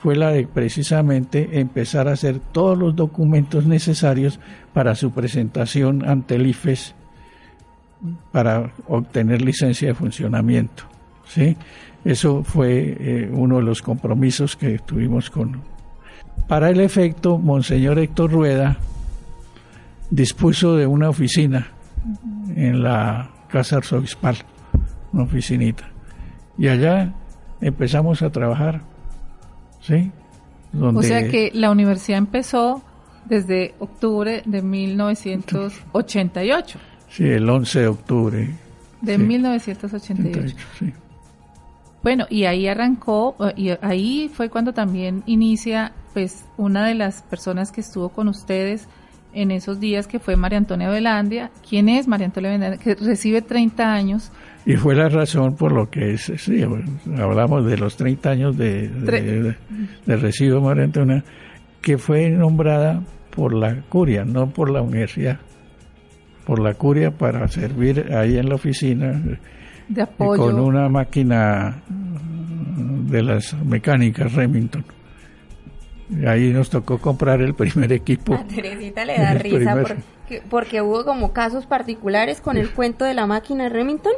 fue 0.00 0.16
la 0.16 0.30
de 0.30 0.46
precisamente 0.46 1.60
empezar 1.60 2.08
a 2.08 2.12
hacer 2.12 2.40
todos 2.52 2.76
los 2.76 2.96
documentos 2.96 3.66
necesarios 3.66 4.40
para 4.72 4.94
su 4.94 5.10
presentación 5.12 6.08
ante 6.08 6.36
el 6.36 6.46
IFES 6.46 6.94
para 8.32 8.72
obtener 8.88 9.42
licencia 9.42 9.88
de 9.88 9.94
funcionamiento. 9.94 10.84
¿sí? 11.26 11.56
Eso 12.04 12.42
fue 12.42 12.96
eh, 12.98 13.30
uno 13.30 13.56
de 13.56 13.62
los 13.62 13.82
compromisos 13.82 14.56
que 14.56 14.78
tuvimos 14.78 15.28
con... 15.28 15.60
Para 16.48 16.70
el 16.70 16.80
efecto, 16.80 17.38
Monseñor 17.38 17.98
Héctor 17.98 18.32
Rueda 18.32 18.78
dispuso 20.10 20.76
de 20.76 20.86
una 20.86 21.10
oficina 21.10 21.68
en 22.56 22.82
la 22.82 23.30
Casa 23.48 23.76
Arzobispal, 23.76 24.36
una 25.12 25.24
oficinita. 25.24 25.90
Y 26.58 26.68
allá 26.68 27.12
empezamos 27.60 28.22
a 28.22 28.30
trabajar, 28.30 28.80
¿sí? 29.80 30.10
O 30.80 31.02
sea 31.02 31.28
que 31.28 31.50
la 31.52 31.70
universidad 31.70 32.18
empezó 32.18 32.82
desde 33.24 33.74
octubre 33.78 34.42
de 34.44 34.62
1988. 34.62 36.78
Sí, 37.08 37.24
el 37.24 37.48
11 37.48 37.80
de 37.80 37.88
octubre. 37.88 38.50
De 39.00 39.18
1988. 39.18 40.56
sí. 40.78 40.92
Bueno, 42.02 42.26
y 42.30 42.44
ahí 42.44 42.66
arrancó, 42.66 43.36
y 43.56 43.72
ahí 43.82 44.30
fue 44.32 44.48
cuando 44.48 44.72
también 44.72 45.22
inicia, 45.26 45.92
pues, 46.14 46.46
una 46.56 46.86
de 46.86 46.94
las 46.94 47.20
personas 47.22 47.72
que 47.72 47.82
estuvo 47.82 48.08
con 48.08 48.28
ustedes 48.28 48.88
en 49.32 49.50
esos 49.50 49.80
días, 49.80 50.06
que 50.06 50.18
fue 50.18 50.36
María 50.36 50.58
Antonia 50.58 50.88
Velandia. 50.88 51.50
¿Quién 51.68 51.88
es 51.88 52.08
María 52.08 52.26
Antonia 52.26 52.50
Velandia? 52.50 52.78
Que 52.78 52.94
recibe 52.94 53.42
30 53.42 53.92
años. 53.92 54.32
Y 54.66 54.76
fue 54.76 54.94
la 54.94 55.08
razón 55.08 55.56
por 55.56 55.72
lo 55.72 55.88
que, 55.88 56.18
sí, 56.18 56.62
hablamos 57.18 57.66
de 57.66 57.78
los 57.78 57.96
30 57.96 58.30
años 58.30 58.56
de, 58.56 58.88
de, 58.88 59.56
de 60.04 60.16
recibo 60.16 60.60
María 60.60 60.84
Antonia, 60.84 61.24
que 61.80 61.96
fue 61.96 62.28
nombrada 62.28 63.02
por 63.30 63.54
la 63.54 63.82
curia, 63.88 64.24
no 64.24 64.50
por 64.50 64.70
la 64.70 64.82
universidad 64.82 65.40
por 66.50 66.58
la 66.58 66.74
curia 66.74 67.12
para 67.12 67.46
servir 67.46 68.12
ahí 68.12 68.36
en 68.36 68.48
la 68.48 68.56
oficina 68.56 69.22
de 69.88 70.02
apoyo. 70.02 70.42
con 70.42 70.58
una 70.58 70.88
máquina 70.88 71.80
de 73.08 73.22
las 73.22 73.54
mecánicas 73.64 74.32
Remington. 74.32 74.84
Ahí 76.26 76.50
nos 76.50 76.70
tocó 76.70 76.98
comprar 76.98 77.40
el 77.40 77.54
primer 77.54 77.92
equipo. 77.92 78.34
A 78.40 78.44
Teresita 78.44 79.04
le 79.04 79.18
da 79.18 79.34
risa 79.34 79.76
porque, 79.76 80.42
porque, 80.48 80.82
hubo 80.82 81.04
como 81.04 81.32
casos 81.32 81.66
particulares 81.66 82.40
con 82.40 82.56
el 82.56 82.70
cuento 82.70 83.04
de 83.04 83.14
la 83.14 83.26
máquina 83.26 83.68
Remington. 83.68 84.12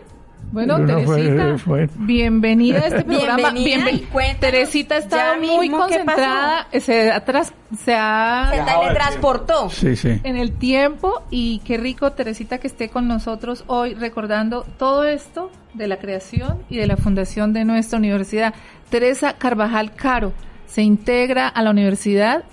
Bueno, 0.50 0.84
Teresita, 0.84 1.56
bienvenida 1.96 2.80
a 2.80 2.86
este 2.88 3.04
programa. 3.06 3.52
Bienvenida. 3.52 4.06
Teresita 4.38 4.98
está 4.98 5.38
muy 5.38 5.70
concentrada, 5.70 6.66
se, 6.78 7.10
atrás, 7.10 7.54
se 7.82 7.94
ha... 7.94 8.50
Se 8.52 8.62
teletransportó 8.62 9.70
sí, 9.70 9.96
sí. 9.96 10.20
en 10.22 10.36
el 10.36 10.52
tiempo 10.52 11.22
y 11.30 11.60
qué 11.60 11.78
rico, 11.78 12.12
Teresita, 12.12 12.58
que 12.58 12.66
esté 12.66 12.90
con 12.90 13.08
nosotros 13.08 13.64
hoy 13.66 13.94
recordando 13.94 14.66
todo 14.78 15.04
esto 15.04 15.50
de 15.72 15.86
la 15.86 15.96
creación 15.96 16.58
y 16.68 16.76
de 16.76 16.86
la 16.86 16.98
fundación 16.98 17.54
de 17.54 17.64
nuestra 17.64 17.98
universidad. 17.98 18.52
Teresa 18.90 19.38
Carvajal 19.38 19.94
Caro 19.94 20.34
se 20.72 20.82
integra 20.82 21.48
a 21.48 21.62
la 21.62 21.70
universidad, 21.70 22.44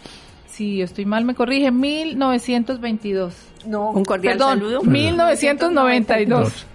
si 0.48 0.82
estoy 0.82 1.06
mal 1.06 1.24
me 1.24 1.36
corrige, 1.36 1.72
1922. 1.72 3.34
No, 3.66 3.92
un 3.92 4.04
cordial 4.04 4.34
Perdón, 4.38 4.60
saludo. 4.60 4.82
1992. 4.84 6.66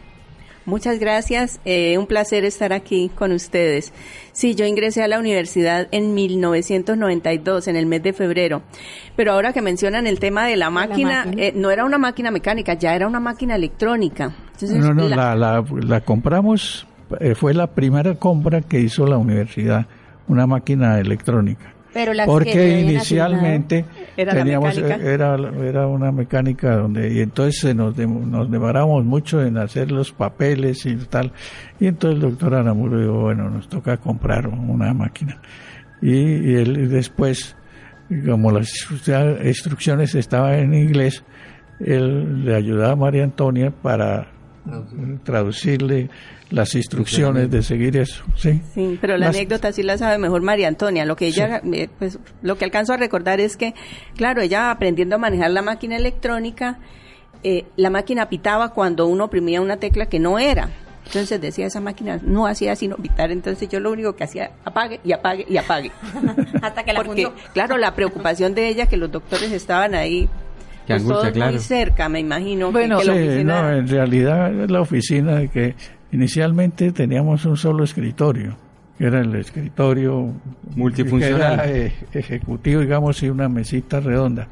Muchas 0.65 0.99
gracias, 0.99 1.61
eh, 1.67 1.99
un 1.99 2.07
placer 2.07 2.47
estar 2.47 2.73
aquí 2.73 3.11
con 3.15 3.33
ustedes. 3.33 3.93
Sí, 4.33 4.55
yo 4.55 4.65
ingresé 4.65 5.03
a 5.03 5.09
la 5.09 5.19
universidad 5.19 5.89
en 5.91 6.15
1992, 6.15 7.69
en 7.69 7.77
el 7.77 7.85
mes 7.85 8.03
de 8.03 8.15
febrero, 8.15 8.63
pero 9.15 9.33
ahora 9.33 9.53
que 9.53 9.61
mencionan 9.61 10.07
el 10.07 10.19
tema 10.19 10.47
de 10.47 10.57
la 10.57 10.71
máquina, 10.71 11.27
Eh, 11.37 11.53
no 11.55 11.71
era 11.71 11.85
una 11.85 11.99
máquina 11.99 12.31
mecánica, 12.31 12.73
ya 12.73 12.95
era 12.95 13.07
una 13.07 13.21
máquina 13.21 13.55
electrónica. 13.57 14.35
Entonces, 14.55 14.79
no, 14.79 14.95
no, 14.95 15.07
la, 15.11 15.35
la, 15.37 15.63
la, 15.83 16.01
compramos, 16.01 16.87
eh, 17.21 17.35
fue 17.35 17.53
la 17.53 17.67
primera 17.67 18.15
compra 18.15 18.63
que 18.63 18.81
hizo 18.81 19.07
la 19.07 19.19
universidad, 19.19 19.87
una 20.29 20.47
máquina 20.47 20.99
electrónica. 20.99 21.73
Pero 21.93 22.13
las 22.13 22.27
porque 22.27 22.53
que 22.53 22.81
inicialmente 22.81 23.85
Era 24.17 24.35
teníamos 24.35 24.75
mecánica. 24.75 25.11
era 25.11 25.37
era 25.63 25.87
una 25.87 26.11
mecánica 26.11 26.75
donde 26.77 27.13
y 27.15 27.21
entonces 27.21 27.73
nos 27.77 27.97
nos 27.97 28.51
demoramos 28.51 29.05
mucho 29.05 29.41
en 29.45 29.59
hacer 29.59 29.93
los 29.93 30.11
papeles 30.11 30.85
y 30.87 30.97
tal 30.97 31.31
y 31.79 31.87
entonces 31.87 32.17
el 32.17 32.31
doctor 32.31 32.55
Aramuro 32.57 32.99
dijo 32.99 33.13
bueno 33.21 33.49
nos 33.49 33.69
toca 33.69 33.97
comprar 33.97 34.49
una 34.49 34.93
máquina 34.93 35.41
y, 36.03 36.11
y 36.17 36.55
él 36.57 36.91
después 36.91 37.55
como 38.29 38.51
las 38.51 38.73
instru- 38.73 39.47
instrucciones 39.47 40.17
estaban 40.17 40.55
en 40.55 40.75
inglés 40.75 41.23
él 41.79 42.45
le 42.45 42.57
ayudaba 42.57 42.95
a 42.95 42.97
María 42.97 43.23
Antonia 43.23 43.71
para 43.71 44.27
traducirle 45.25 46.11
las 46.51 46.75
instrucciones 46.75 47.51
de 47.51 47.63
seguir 47.63 47.97
eso 47.97 48.25
sí 48.37 48.61
Sí, 48.75 48.99
pero 49.01 49.17
la 49.17 49.27
Las- 49.27 49.37
anécdota 49.37 49.73
sí 49.73 49.83
la 49.83 49.99
sabe 49.99 50.19
mejor 50.19 50.43
María 50.43 50.69
Antonia. 50.69 51.05
Lo 51.05 51.17
que 51.17 51.27
ella, 51.27 51.61
eh, 51.73 51.89
pues, 51.99 52.19
lo 52.43 52.57
que 52.57 52.65
alcanzo 52.65 52.93
a 52.93 52.97
recordar 52.97 53.41
es 53.41 53.57
que, 53.57 53.75
claro, 54.17 54.41
ella 54.43 54.71
aprendiendo 54.71 55.17
a 55.17 55.19
manejar 55.19 55.51
la 55.51 55.63
máquina 55.63 55.97
electrónica, 55.97 56.79
eh, 57.43 57.65
la 57.77 57.91
máquina 57.91 58.29
pitaba 58.29 58.71
cuando 58.71 59.07
uno 59.07 59.25
oprimía 59.25 59.61
una 59.61 59.77
tecla 59.79 60.07
que 60.07 60.19
no 60.19 60.39
era. 60.39 60.69
Entonces 61.07 61.39
decía, 61.41 61.67
esa 61.67 61.81
máquina 61.81 62.19
no 62.23 62.47
hacía 62.47 62.75
sino 62.77 62.97
pitar, 62.97 63.31
entonces 63.31 63.69
yo 63.69 63.79
lo 63.81 63.93
único 63.93 64.17
que 64.17 64.25
hacía, 64.25 64.53
apague 64.65 65.01
y 65.05 65.13
apague 65.13 65.45
y 65.49 65.57
apague. 65.59 65.93
Hasta 66.63 66.83
que 66.85 66.93
la 66.95 67.01
Porque, 67.03 67.25
fundió. 67.25 67.35
claro, 67.53 67.77
la 67.77 67.95
preocupación 67.95 68.55
de 68.55 68.69
ella, 68.69 68.87
que 68.87 68.97
los 68.97 69.11
doctores 69.13 69.53
estaban 69.53 69.95
ahí, 69.95 70.29
Qué 70.87 70.95
pues, 70.95 71.03
angustia, 71.03 71.33
claro. 71.33 71.53
muy 71.53 71.61
cerca, 71.61 72.09
me 72.09 72.21
imagino. 72.21 72.71
Bueno, 72.73 72.99
que 72.99 73.05
la 73.07 73.13
Sí, 73.15 73.19
oficina- 73.21 73.63
no, 73.63 73.71
en 73.79 73.89
realidad 73.89 74.53
la 74.69 74.81
oficina 74.81 75.33
de 75.37 75.49
que 75.49 75.75
inicialmente 76.13 76.93
teníamos 76.93 77.45
un 77.47 77.57
solo 77.57 77.85
escritorio, 77.85 78.57
que 78.99 79.07
era 79.07 79.21
el 79.21 79.35
escritorio 79.35 80.33
Multifuncional. 80.77 81.63
que 81.63 81.71
era, 81.71 81.87
eh, 81.87 81.93
ejecutivo, 82.13 82.81
digamos, 82.83 83.23
y 83.23 83.29
una 83.31 83.49
mesita 83.49 84.01
redonda. 84.01 84.49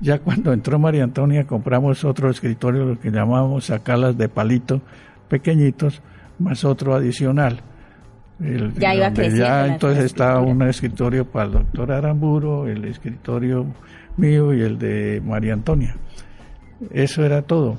Ya 0.00 0.18
cuando 0.18 0.52
entró 0.52 0.78
María 0.78 1.04
Antonia 1.04 1.44
compramos 1.44 2.04
otro 2.04 2.30
escritorio, 2.30 2.84
lo 2.84 3.00
que 3.00 3.10
llamábamos 3.10 3.64
sacalas 3.66 4.16
de 4.16 4.28
palito, 4.28 4.80
pequeñitos, 5.28 6.02
más 6.38 6.64
otro 6.64 6.94
adicional. 6.94 7.60
El- 8.40 8.72
Ya 8.74 8.94
iba 8.94 9.06
donde 9.06 9.20
creciendo 9.22 9.44
ya 9.46 9.66
entonces 9.66 10.04
estaba 10.04 10.40
un 10.40 10.62
escritorio 10.62 11.24
para 11.24 11.46
el 11.46 11.52
doctor 11.52 11.90
Aramburo, 11.92 12.68
el 12.68 12.84
escritorio 12.84 13.66
mío 14.16 14.54
y 14.54 14.62
el 14.62 14.78
de 14.78 15.20
María 15.24 15.54
Antonia. 15.54 15.96
Eso 16.92 17.24
era 17.24 17.42
todo. 17.42 17.76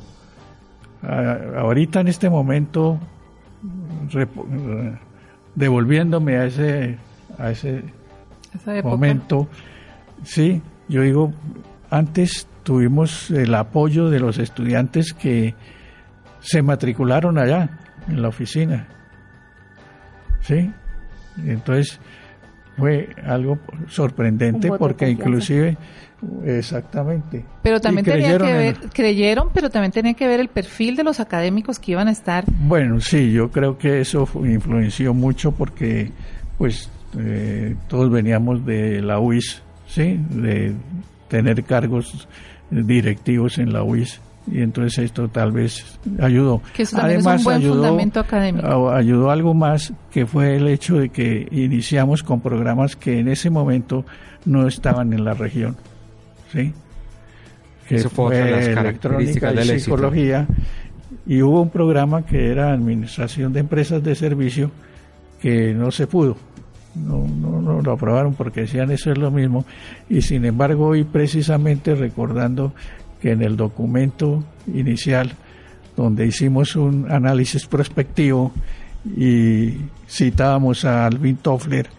Ah, 1.01 1.38
ahorita 1.60 2.01
en 2.01 2.10
este 2.10 2.30
momento, 2.30 3.00
repo- 4.12 4.46
devolviéndome 5.56 6.36
a 6.38 6.46
ese, 6.46 6.98
a 7.38 7.51
ese 7.51 7.84
Esa 8.54 8.78
época. 8.78 8.96
momento, 8.96 9.48
sí, 10.24 10.62
yo 10.89 11.01
digo, 11.04 11.34
antes 11.89 12.48
tuvimos 12.63 13.32
el 13.32 13.56
apoyo 13.56 14.10
de 14.10 14.20
los 14.20 14.38
estudiantes 14.39 15.13
que 15.13 15.56
se 16.42 16.62
matricularon 16.62 17.38
allá, 17.38 17.70
en 18.10 18.22
la 18.22 18.28
oficina. 18.28 18.88
Sí, 20.41 20.72
entonces 21.46 22.00
fue 22.77 23.10
algo 23.25 23.60
sorprendente 23.88 24.69
porque 24.69 25.10
inclusive, 25.10 25.77
exactamente. 26.46 27.43
Pero 27.62 27.79
también 27.79 28.05
tenía 28.05 28.38
que 28.38 28.50
en- 28.50 28.58
ver, 28.58 28.75
creyeron, 28.93 29.50
pero 29.53 29.69
también 29.69 29.91
tenía 29.91 30.13
que 30.13 30.27
ver 30.27 30.39
el 30.39 30.48
perfil 30.48 30.96
de 30.96 31.03
los 31.03 31.19
académicos 31.19 31.79
que 31.79 31.91
iban 31.93 32.08
a 32.08 32.12
estar. 32.12 32.46
Bueno, 32.48 33.00
sí, 33.01 33.31
yo 33.31 33.51
creo 33.51 33.77
que 33.77 34.01
eso 34.01 34.27
influenció 34.46 35.13
mucho 35.13 35.51
porque, 35.51 36.12
pues, 36.58 36.89
eh, 37.17 37.75
todos 37.88 38.10
veníamos 38.12 38.65
de 38.65 39.01
la 39.01 39.19
UIS, 39.19 39.62
¿sí? 39.88 40.19
De 40.29 40.74
tener 41.27 41.63
cargos 41.63 42.27
directivos 42.72 43.58
en 43.58 43.74
la 43.74 43.84
UIS. 43.84 44.22
Y 44.51 44.62
entonces 44.62 44.98
esto 45.05 45.27
tal 45.27 45.51
vez 45.51 46.00
ayudó. 46.19 46.62
Que 46.74 46.84
eso 46.84 46.98
también 46.98 47.19
es 47.19 47.25
un 47.25 47.43
buen 47.43 47.62
fundamento 47.62 48.19
académico. 48.19 48.89
a- 48.89 48.98
Ayudó 48.98 49.29
algo 49.31 49.53
más 49.53 49.93
que 50.12 50.25
fue 50.25 50.55
el 50.55 50.67
hecho 50.67 50.98
de 50.98 51.10
que 51.10 51.48
iniciamos 51.51 52.24
con 52.24 52.41
programas 52.41 52.96
que 52.96 53.19
en 53.19 53.27
ese 53.27 53.50
momento 53.50 54.05
no 54.46 54.67
estaban 54.67 55.13
en 55.13 55.24
la 55.24 55.34
región, 55.36 55.75
¿sí? 56.51 56.74
Que 57.88 57.96
Eso 57.98 58.10
fue 58.10 58.25
otra 58.25 58.46
de 58.46 58.51
las 58.51 58.67
características 58.75 59.51
del 59.55 59.69
éxito. 59.72 59.79
psicología 59.96 60.48
y 61.27 61.41
hubo 61.41 61.62
un 61.62 61.69
programa 61.69 62.25
que 62.25 62.50
era 62.51 62.72
administración 62.72 63.51
de 63.53 63.60
empresas 63.60 64.03
de 64.03 64.15
servicio 64.15 64.72
que 65.41 65.74
no 65.74 65.91
se 65.91 66.05
pudo 66.08 66.38
no, 66.96 67.25
no, 67.27 67.62
no 67.62 67.81
lo 67.81 67.91
aprobaron 67.93 68.34
porque 68.34 68.62
decían 68.62 68.89
eso 68.91 69.12
es 69.12 69.17
lo 69.17 69.29
mismo 69.31 69.63
y 70.10 70.22
sin 70.22 70.43
embargo 70.46 70.88
hoy 70.88 71.03
precisamente 71.03 71.93
recordando 71.96 72.74
que 73.21 73.31
en 73.31 73.41
el 73.41 73.57
documento 73.57 74.43
inicial 74.67 75.31
donde 75.95 76.25
hicimos 76.25 76.75
un 76.75 77.11
análisis 77.11 77.65
prospectivo 77.65 78.53
y 79.17 79.73
citábamos 80.07 80.85
a 80.85 81.05
Alvin 81.05 81.38
Toffler 81.38 81.89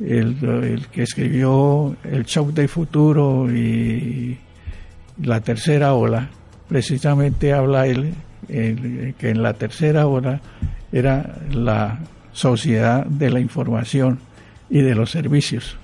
el, 0.00 0.36
el 0.42 0.86
que 0.88 1.02
escribió 1.02 1.96
El 2.04 2.24
shock 2.24 2.52
del 2.52 2.68
futuro 2.68 3.48
y 3.54 4.38
la 5.22 5.40
tercera 5.40 5.94
ola, 5.94 6.28
precisamente 6.68 7.52
habla 7.52 7.86
él 7.86 8.14
eh, 8.48 9.14
que 9.18 9.30
en 9.30 9.42
la 9.42 9.54
tercera 9.54 10.06
ola 10.06 10.40
era 10.92 11.38
la 11.50 12.00
sociedad 12.32 13.06
de 13.06 13.30
la 13.30 13.40
información 13.40 14.18
y 14.68 14.80
de 14.80 14.94
los 14.94 15.10
servicios. 15.10 15.76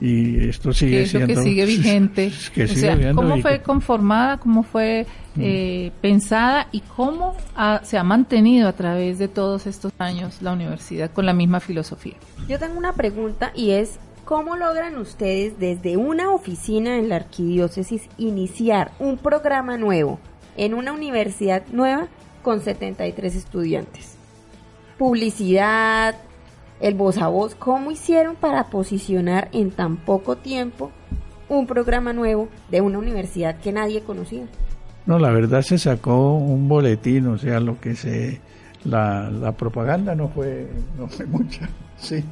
Y 0.00 0.48
esto 0.48 0.72
sigue 0.72 1.00
lo 1.00 1.06
siendo 1.06 1.26
que 1.28 1.36
sigue 1.36 1.66
vigente. 1.66 2.32
que 2.54 2.64
o 2.64 2.68
sea, 2.68 3.14
cómo 3.14 3.38
fue 3.38 3.60
conformada, 3.62 4.38
cómo 4.38 4.62
fue 4.62 5.06
eh, 5.38 5.90
pensada 6.00 6.68
y 6.70 6.80
cómo 6.80 7.34
ha- 7.56 7.80
se 7.84 7.96
ha 7.98 8.04
mantenido 8.04 8.68
a 8.68 8.72
través 8.72 9.18
de 9.18 9.28
todos 9.28 9.66
estos 9.66 9.92
años 9.98 10.42
la 10.42 10.52
universidad 10.52 11.10
con 11.10 11.26
la 11.26 11.32
misma 11.32 11.60
filosofía. 11.60 12.14
Yo 12.48 12.58
tengo 12.58 12.78
una 12.78 12.92
pregunta 12.92 13.52
y 13.54 13.70
es, 13.70 13.98
¿cómo 14.24 14.56
logran 14.56 14.96
ustedes 14.98 15.58
desde 15.58 15.96
una 15.96 16.30
oficina 16.30 16.96
en 16.98 17.08
la 17.08 17.16
arquidiócesis 17.16 18.02
iniciar 18.18 18.92
un 18.98 19.18
programa 19.18 19.76
nuevo 19.76 20.20
en 20.56 20.74
una 20.74 20.92
universidad 20.92 21.64
nueva 21.72 22.08
con 22.42 22.60
73 22.60 23.34
estudiantes? 23.34 24.14
Publicidad, 24.98 26.14
el 26.80 26.94
voz 26.94 27.18
a 27.18 27.28
voz, 27.28 27.54
¿cómo 27.54 27.90
hicieron 27.90 28.36
para 28.36 28.64
posicionar 28.70 29.48
en 29.52 29.70
tan 29.70 29.96
poco 29.96 30.36
tiempo 30.36 30.90
un 31.48 31.66
programa 31.66 32.12
nuevo 32.12 32.48
de 32.70 32.80
una 32.80 32.98
universidad 32.98 33.56
que 33.58 33.72
nadie 33.72 34.02
conocía? 34.02 34.44
No, 35.06 35.18
la 35.18 35.30
verdad 35.30 35.62
se 35.62 35.78
sacó 35.78 36.34
un 36.36 36.68
boletín, 36.68 37.26
o 37.26 37.38
sea, 37.38 37.58
lo 37.60 37.80
que 37.80 37.94
se 37.96 38.40
la, 38.84 39.30
la 39.30 39.52
propaganda 39.52 40.14
no 40.14 40.28
fue 40.28 40.68
no 40.98 41.06
fue 41.08 41.26
mucha, 41.26 41.68
sí. 41.96 42.22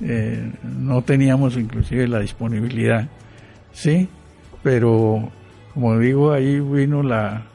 Eh, 0.00 0.52
no 0.62 1.02
teníamos 1.02 1.56
inclusive 1.56 2.06
la 2.06 2.20
disponibilidad, 2.20 3.08
sí, 3.72 4.08
pero 4.62 5.30
como 5.74 5.98
digo 5.98 6.32
ahí 6.32 6.60
vino 6.60 7.02
la 7.02 7.46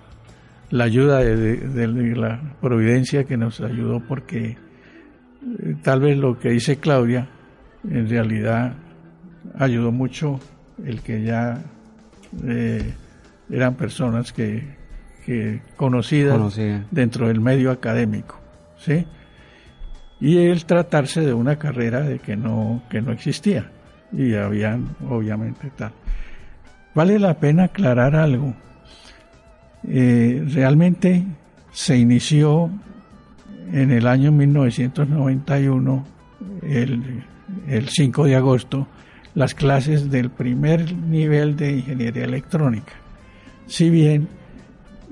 la 0.71 0.83
ayuda 0.85 1.19
de, 1.19 1.35
de- 1.57 2.15
la 2.15 2.39
providencia 2.61 3.25
que 3.25 3.35
nos 3.37 3.59
ayudó 3.61 3.99
porque 3.99 4.57
tal 5.81 5.99
vez 6.01 6.17
lo 6.17 6.39
que 6.39 6.49
dice 6.49 6.77
Claudia 6.77 7.27
en 7.89 8.07
realidad 8.09 8.73
ayudó 9.57 9.91
mucho 9.91 10.39
el 10.85 11.01
que 11.01 11.23
ya 11.23 11.61
eh, 12.47 12.93
eran 13.49 13.75
personas 13.75 14.31
que, 14.31 14.75
que 15.25 15.61
conocidas 15.75 16.37
Conocida. 16.37 16.85
dentro 16.91 17.27
del 17.27 17.39
medio 17.41 17.71
académico, 17.71 18.39
¿sí? 18.77 19.05
Y 20.19 20.37
el 20.37 20.65
tratarse 20.65 21.21
de 21.21 21.33
una 21.33 21.57
carrera 21.57 22.01
de 22.01 22.19
que 22.19 22.35
no 22.35 22.83
que 22.89 23.01
no 23.01 23.11
existía 23.11 23.71
y 24.11 24.35
habían 24.35 24.95
obviamente 25.09 25.71
tal. 25.75 25.91
Vale 26.93 27.17
la 27.19 27.39
pena 27.39 27.65
aclarar 27.65 28.15
algo. 28.15 28.53
Eh, 29.87 30.43
realmente 30.53 31.25
se 31.71 31.97
inició 31.97 32.69
en 33.71 33.91
el 33.91 34.07
año 34.07 34.31
1991, 34.31 36.05
el, 36.63 37.23
el 37.67 37.89
5 37.89 38.25
de 38.25 38.35
agosto, 38.35 38.87
las 39.33 39.55
clases 39.55 40.11
del 40.11 40.29
primer 40.29 40.93
nivel 40.93 41.55
de 41.55 41.77
ingeniería 41.77 42.25
electrónica. 42.25 42.93
Si 43.67 43.89
bien 43.89 44.27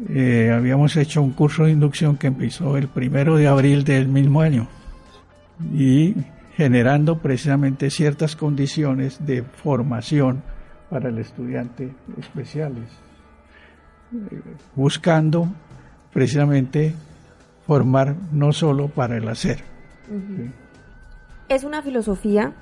eh, 0.08 0.52
habíamos 0.54 0.95
hecho 0.95 1.22
un 1.22 1.32
curso 1.32 1.65
de 1.65 1.72
inducción 1.72 2.17
que 2.17 2.28
empezó 2.28 2.78
el 2.78 2.88
primero 2.88 3.36
de 3.36 3.48
abril 3.48 3.84
del 3.84 4.08
mismo 4.08 4.41
año 4.41 4.67
y 5.74 6.15
generando 6.56 7.19
precisamente 7.19 7.89
ciertas 7.89 8.36
condiciones 8.36 9.26
de 9.26 9.43
formación 9.43 10.41
para 10.89 11.10
el 11.10 11.17
estudiante 11.19 11.93
especiales, 12.17 12.89
eh, 14.13 14.41
buscando 14.76 15.50
precisamente 16.13 16.93
formar 17.69 18.15
no 18.32 18.51
solo 18.51 18.88
para 18.88 19.15
el 19.15 19.27
hacer. 19.29 19.60
Es 21.49 21.63
una 21.63 21.84
filosofía 21.84 22.53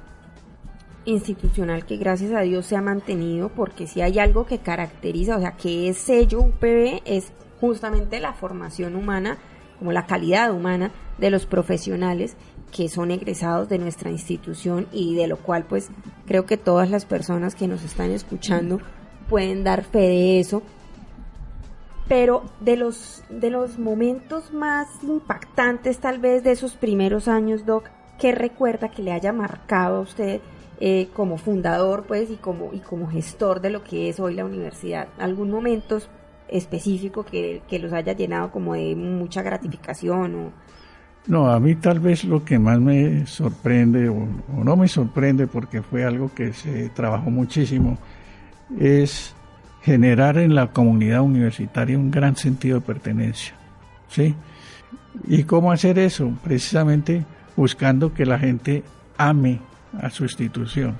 institucional 1.06 1.86
que 1.86 1.96
gracias 1.96 2.34
a 2.34 2.42
Dios 2.42 2.66
se 2.66 2.76
ha 2.76 2.82
mantenido 2.82 3.48
porque 3.48 3.88
si 3.88 4.02
hay 4.02 4.20
algo 4.20 4.46
que 4.46 4.58
caracteriza, 4.58 5.38
o 5.38 5.40
sea, 5.40 5.54
que 5.54 5.88
es 5.88 5.98
sello 5.98 6.42
UPB 6.42 7.04
es 7.06 7.32
justamente 7.62 8.20
la 8.20 8.34
formación 8.34 8.98
humana, 8.98 9.38
como 9.80 9.94
la 9.94 10.08
calidad 10.08 10.52
humana 10.52 10.92
de 11.18 11.32
los 11.32 11.46
profesionales 11.46 12.36
que 12.76 12.90
son 12.90 13.12
egresados 13.12 13.70
de 13.70 13.80
nuestra 13.80 14.12
institución 14.12 14.88
y 14.92 15.16
de 15.16 15.28
lo 15.28 15.38
cual 15.38 15.64
pues 15.64 15.90
creo 16.26 16.46
que 16.46 16.58
todas 16.58 16.90
las 16.90 17.06
personas 17.06 17.56
que 17.56 17.70
nos 17.70 17.82
están 17.84 18.12
escuchando 18.12 18.82
pueden 19.30 19.64
dar 19.64 19.86
fe 19.86 20.00
de 20.00 20.40
eso. 20.42 20.64
Pero 22.08 22.44
de 22.62 22.78
los 22.78 23.24
de 23.30 23.50
los 23.50 23.78
momentos 23.78 24.54
más 24.54 24.88
impactantes 25.04 26.00
tal 26.00 26.20
vez 26.20 26.44
de 26.44 26.52
esos 26.52 26.76
primeros 26.76 27.28
años, 27.28 27.66
Doc, 27.66 27.90
¿qué 28.20 28.32
recuerda 28.32 28.90
que 28.90 29.04
le 29.04 29.12
haya 29.12 29.34
marcado 29.34 29.98
a 29.98 30.02
usted 30.02 30.42
eh, 30.80 31.10
como 31.14 31.38
fundador 31.38 32.06
pues 32.08 32.30
y 32.30 32.36
como 32.36 32.74
y 32.74 32.80
como 32.80 33.08
gestor 33.08 33.62
de 33.62 33.72
lo 33.72 33.84
que 33.84 34.10
es 34.10 34.20
hoy 34.20 34.36
la 34.36 34.46
universidad? 34.46 35.10
¿Algún 35.18 35.52
momento 35.52 36.00
específico 36.48 37.26
que, 37.26 37.62
que 37.68 37.80
los 37.80 37.92
haya 37.92 38.14
llenado 38.14 38.52
como 38.52 38.74
de 38.74 38.96
mucha 38.96 39.42
gratificación 39.42 40.36
o 40.36 40.52
no, 41.28 41.50
a 41.50 41.60
mí 41.60 41.76
tal 41.76 42.00
vez 42.00 42.24
lo 42.24 42.46
que 42.46 42.58
más 42.58 42.80
me 42.80 43.26
sorprende, 43.26 44.08
o, 44.08 44.28
no 44.64 44.78
me 44.78 44.88
sorprende 44.88 45.46
porque 45.46 45.82
fue 45.82 46.06
algo 46.06 46.32
que 46.34 46.54
se 46.54 46.88
trabajó 46.90 47.30
muchísimo, 47.30 47.98
es 48.80 49.36
generar 49.88 50.38
en 50.38 50.54
la 50.54 50.68
comunidad 50.68 51.22
universitaria 51.22 51.98
un 51.98 52.12
gran 52.12 52.36
sentido 52.36 52.82
de 52.82 52.86
pertenencia. 52.86 53.54
¿sí? 54.10 54.36
¿Y 55.26 55.44
cómo 55.46 55.72
hacer 55.72 55.98
eso? 55.98 56.30
Precisamente 56.44 57.24
buscando 57.56 58.14
que 58.14 58.26
la 58.26 58.38
gente 58.38 58.84
ame 59.18 59.62
a 60.02 60.10
su 60.10 60.24
institución. 60.24 60.98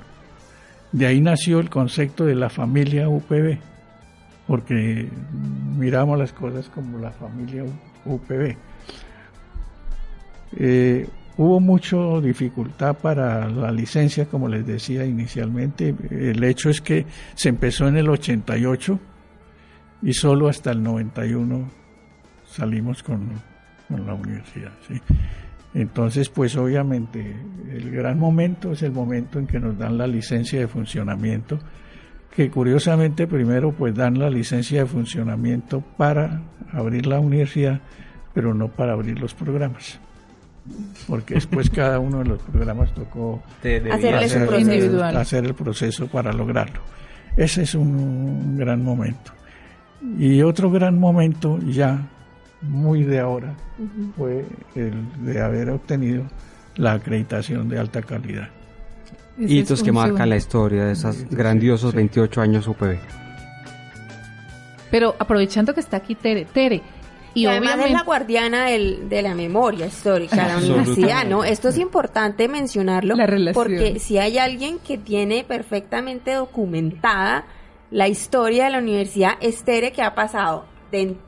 De 0.94 1.06
ahí 1.06 1.20
nació 1.20 1.60
el 1.60 1.70
concepto 1.70 2.24
de 2.24 2.36
la 2.36 2.50
familia 2.50 3.10
UPB, 3.10 3.58
porque 4.48 5.10
miramos 5.78 6.18
las 6.18 6.32
cosas 6.32 6.70
como 6.70 6.98
la 6.98 7.12
familia 7.12 7.66
UPB. 8.06 8.56
Eh, 10.56 11.10
hubo 11.38 11.60
mucha 11.60 11.98
dificultad 12.22 12.98
para 12.98 13.48
la 13.48 13.72
licencia, 13.72 14.26
como 14.26 14.48
les 14.48 14.66
decía 14.66 15.06
inicialmente. 15.06 15.96
El 16.10 16.44
hecho 16.44 16.70
es 16.70 16.82
que 16.82 17.06
se 17.36 17.50
empezó 17.50 17.88
en 17.88 17.98
el 17.98 18.10
88 18.10 19.00
y 20.02 20.14
solo 20.14 20.48
hasta 20.48 20.72
el 20.72 20.82
91 20.84 21.70
salimos 22.46 23.04
con, 23.04 23.30
la 23.90 24.14
universidad. 24.14 24.74
Entonces, 25.74 26.28
pues 26.28 26.58
obviamente 26.58 27.36
el 27.72 27.90
gran 27.90 28.20
momento 28.20 28.74
es 28.74 28.84
el 28.84 28.92
momento 28.92 29.40
en 29.40 29.48
que 29.48 29.60
nos 29.60 29.78
dan 29.78 29.98
la 29.98 30.08
licencia 30.08 30.60
de 30.60 30.68
funcionamiento, 30.68 31.60
que 32.36 32.50
curiosamente 32.50 33.28
primero 33.28 33.72
pues 33.72 33.96
dan 33.96 34.20
la 34.20 34.30
licencia 34.30 34.82
de 34.82 34.88
funcionamiento 34.88 35.82
para 35.98 36.42
abrir 36.74 37.06
la 37.06 37.20
universidad, 37.20 37.80
pero 38.34 38.54
no 38.54 38.68
para 38.68 38.92
abrir 38.92 39.20
los 39.20 39.34
programas 39.34 40.02
porque 41.08 41.36
después 41.36 41.70
cada 41.70 42.00
uno 42.00 42.20
de 42.20 42.26
los 42.26 42.42
programas 42.42 42.94
tocó 42.94 43.42
hacer, 43.92 45.46
el 45.46 45.54
proceso 45.54 46.08
para 46.08 46.34
lograrlo. 46.34 46.82
Ese 47.36 47.64
es 47.64 47.76
un, 47.76 48.58
gran 48.58 48.84
momento. 48.84 49.32
Y 50.18 50.42
otro 50.42 50.70
gran 50.70 51.00
momento 51.00 51.60
ya 51.60 52.08
muy 52.62 53.04
de 53.04 53.20
ahora 53.20 53.56
fue 54.16 54.46
el 54.76 54.94
de 55.24 55.42
haber 55.42 55.70
obtenido 55.70 56.24
la 56.76 56.94
acreditación 56.94 57.70
de 57.70 57.80
alta 57.80 58.02
calidad. 58.02 58.50
Hitos 59.38 59.84
que 59.84 59.92
marcan 59.92 60.30
la 60.30 60.36
historia 60.36 60.86
de 60.86 60.94
esos 60.94 61.30
grandiosos 61.30 61.94
28 61.94 62.42
años 62.42 62.68
UPB. 62.68 62.98
Pero 64.90 65.16
aprovechando 65.20 65.74
que 65.74 65.80
está 65.80 65.98
aquí 65.98 66.16
Tere, 66.16 66.46
Tere, 66.46 66.82
y, 67.38 67.46
además 67.46 67.78
es 67.86 67.92
la 67.92 68.04
guardiana 68.04 68.66
de 68.66 69.22
la 69.22 69.36
memoria 69.36 69.86
histórica 69.86 70.36
de 70.36 70.54
la 70.54 70.58
universidad, 70.58 71.26
¿no? 71.26 71.44
Esto 71.44 71.70
es 71.70 71.78
importante 71.78 72.48
mencionarlo 72.48 73.16
porque 73.54 74.00
si 74.00 74.18
hay 74.18 74.38
alguien 74.38 74.80
que 74.80 74.98
tiene 74.98 75.44
perfectamente 75.44 76.34
documentada 76.34 77.46
la 77.92 78.08
historia 78.08 78.66
de 78.66 78.72
la 78.72 78.80
universidad 78.80 79.34
Estere 79.40 79.92
que 79.92 80.02
ha 80.02 80.16
pasado 80.16 80.66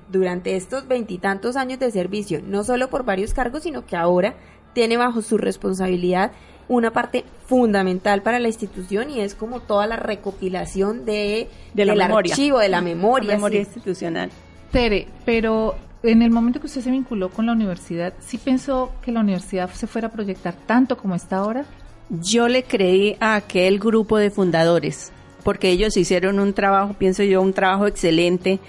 durante 0.09 0.55
estos 0.55 0.87
veintitantos 0.87 1.55
años 1.55 1.79
de 1.79 1.91
servicio, 1.91 2.41
no 2.45 2.63
solo 2.63 2.89
por 2.89 3.03
varios 3.03 3.33
cargos, 3.33 3.63
sino 3.63 3.85
que 3.85 3.95
ahora 3.95 4.35
tiene 4.73 4.97
bajo 4.97 5.21
su 5.21 5.37
responsabilidad 5.37 6.31
una 6.67 6.91
parte 6.91 7.25
fundamental 7.47 8.21
para 8.21 8.39
la 8.39 8.47
institución 8.47 9.09
y 9.09 9.21
es 9.21 9.35
como 9.35 9.59
toda 9.59 9.87
la 9.87 9.95
recopilación 9.95 11.03
de, 11.03 11.49
del 11.73 11.99
archivo, 11.99 12.59
de 12.59 12.69
la 12.69 12.81
memoria. 12.81 13.29
La 13.29 13.35
memoria 13.35 13.59
institucional. 13.59 14.29
Tere, 14.71 15.07
pero 15.25 15.75
en 16.03 16.21
el 16.21 16.31
momento 16.31 16.59
que 16.59 16.67
usted 16.67 16.81
se 16.81 16.91
vinculó 16.91 17.29
con 17.29 17.45
la 17.45 17.53
universidad, 17.53 18.13
¿sí 18.19 18.37
pensó 18.37 18.91
que 19.03 19.11
la 19.11 19.19
universidad 19.19 19.69
se 19.71 19.87
fuera 19.87 20.07
a 20.07 20.11
proyectar 20.11 20.53
tanto 20.65 20.97
como 20.97 21.15
está 21.15 21.37
ahora? 21.37 21.65
Yo 22.09 22.47
le 22.47 22.63
creí 22.63 23.17
a 23.19 23.35
aquel 23.35 23.79
grupo 23.79 24.17
de 24.17 24.31
fundadores, 24.31 25.11
porque 25.43 25.69
ellos 25.69 25.97
hicieron 25.97 26.39
un 26.39 26.53
trabajo, 26.53 26.93
pienso 26.93 27.23
yo, 27.23 27.41
un 27.41 27.53
trabajo 27.53 27.87
excelente. 27.87 28.59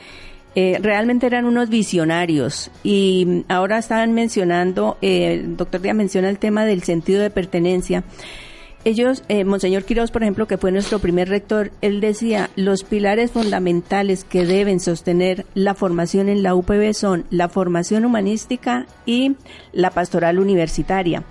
Eh, 0.57 0.79
realmente 0.83 1.27
eran 1.27 1.45
unos 1.45 1.69
visionarios 1.69 2.73
y 2.83 3.45
ahora 3.49 3.79
estaban 3.79 4.13
mencionando, 4.13 4.99
eh, 5.01 5.35
el 5.35 5.57
doctor 5.57 5.81
Díaz 5.81 5.95
menciona 5.95 6.29
el 6.29 6.41
tema 6.41 6.65
del 6.65 6.83
sentido 6.83 7.23
de 7.23 7.31
pertenencia 7.31 8.03
ellos, 8.85 9.23
eh, 9.29 9.45
Monseñor 9.45 9.85
Quiroz, 9.85 10.11
por 10.11 10.23
ejemplo, 10.23 10.47
que 10.47 10.57
fue 10.57 10.73
nuestro 10.73 10.99
primer 10.99 11.29
rector, 11.29 11.71
él 11.83 12.01
decía, 12.01 12.51
los 12.57 12.83
pilares 12.83 13.31
fundamentales 13.31 14.25
que 14.25 14.47
deben 14.47 14.81
sostener 14.81 15.45
la 15.55 15.75
formación 15.75 16.29
en 16.29 16.43
la 16.43 16.55
UPB 16.55 16.95
son 16.95 17.27
la 17.31 17.49
formación 17.49 18.05
humanística 18.05 18.87
y 19.05 19.37
la 19.73 19.91
pastoral 19.91 20.39
universitaria. 20.39 21.25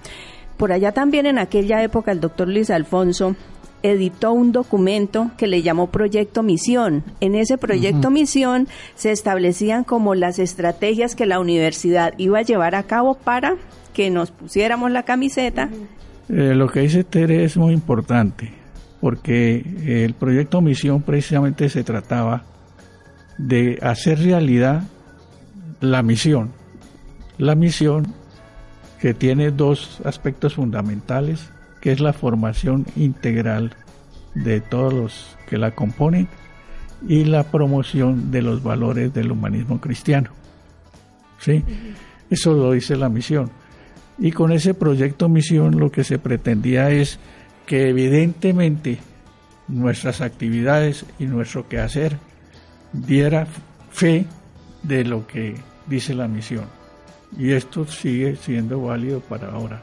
Por 0.58 0.72
allá 0.72 0.92
también 0.92 1.26
en 1.26 1.40
aquella 1.40 1.82
época 1.82 2.12
el 2.12 2.20
doctor 2.20 2.50
Luis 2.50 2.70
Alfonso 2.70 3.36
editó 3.82 4.34
un 4.34 4.52
documento 4.52 5.32
que 5.38 5.48
le 5.48 5.62
llamó 5.62 5.88
Proyecto 5.88 6.44
Misión. 6.44 7.04
En 7.22 7.34
ese 7.34 7.58
Proyecto 7.58 8.12
Misión 8.12 8.68
se 8.96 9.12
establecían 9.12 9.86
como 9.86 10.16
las 10.16 10.38
estrategias 10.38 11.16
que 11.16 11.26
la 11.26 11.40
universidad 11.40 12.14
iba 12.18 12.40
a 12.40 12.44
llevar 12.44 12.76
a 12.76 12.84
cabo 12.84 13.16
para 13.16 13.56
que 13.94 14.10
nos 14.10 14.32
pusiéramos 14.32 14.92
la 14.92 15.04
camiseta 15.04 15.70
eh, 16.30 16.54
lo 16.56 16.68
que 16.68 16.82
dice 16.82 17.04
Tere 17.04 17.44
es 17.44 17.58
muy 17.58 17.74
importante, 17.74 18.52
porque 19.02 19.64
el 19.86 20.14
proyecto 20.14 20.62
Misión 20.62 21.02
precisamente 21.02 21.70
se 21.70 21.84
trataba 21.84 22.44
de 23.38 23.80
hacer 23.82 24.20
realidad 24.20 24.84
la 25.80 26.04
misión. 26.04 26.52
La 27.38 27.56
misión 27.56 28.14
que 29.00 29.14
tiene 29.14 29.52
dos 29.52 30.02
aspectos 30.04 30.56
fundamentales, 30.56 31.50
que 31.82 31.92
es 31.92 32.02
la 32.02 32.14
formación 32.14 32.86
integral 32.96 33.76
de 34.36 34.60
todos 34.60 34.94
los 34.94 35.38
que 35.48 35.58
la 35.58 35.72
componen 35.72 36.28
y 37.08 37.24
la 37.24 37.44
promoción 37.44 38.30
de 38.30 38.42
los 38.42 38.62
valores 38.62 39.14
del 39.14 39.32
humanismo 39.32 39.80
cristiano. 39.80 40.32
¿Sí? 41.40 41.64
Eso 42.30 42.54
lo 42.54 42.74
dice 42.74 42.98
la 42.98 43.08
misión. 43.08 43.50
Y 44.20 44.32
con 44.32 44.52
ese 44.52 44.74
proyecto 44.74 45.30
misión 45.30 45.80
lo 45.80 45.92
que 45.92 46.04
se 46.04 46.20
pretendía 46.20 46.92
es 46.92 47.20
que 47.66 47.90
evidentemente 47.90 49.00
nuestras 49.68 50.22
actividades 50.22 51.06
y 51.20 51.26
nuestro 51.26 51.70
quehacer 51.70 52.18
diera 52.92 53.48
fe 53.92 54.26
de 54.84 55.06
lo 55.06 55.26
que 55.26 55.56
dice 55.88 56.14
la 56.14 56.28
misión. 56.28 56.66
Y 57.38 57.52
esto 57.52 57.86
sigue 57.86 58.36
siendo 58.36 58.82
válido 58.82 59.22
para 59.22 59.52
ahora. 59.52 59.82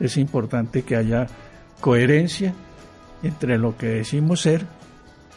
Es 0.00 0.16
importante 0.16 0.82
que 0.82 0.96
haya 0.96 1.26
coherencia 1.80 2.54
entre 3.22 3.58
lo 3.58 3.76
que 3.76 3.86
decimos 3.86 4.40
ser 4.40 4.66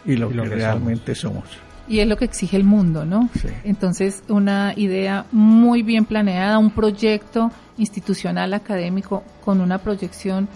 y 0.06 0.16
lo, 0.16 0.30
que, 0.30 0.44
realmente 0.44 1.16
somos. 1.16 1.46
Y 1.90 2.00
es 2.00 2.08
lo 2.08 2.16
que 2.18 2.26
exige 2.26 2.56
el 2.56 2.64
mundo, 2.64 3.04
¿no? 3.04 3.30
Entonces, 3.64 4.24
una 4.30 4.74
idea 4.76 5.26
muy 5.32 5.82
bien 5.82 6.06
planeada, 6.06 6.60
un 6.60 6.70
proyecto 6.70 7.52
institucional 7.78 8.54
académico 8.54 9.24
con 9.44 9.60
una 9.60 9.80
proyección 9.80 10.48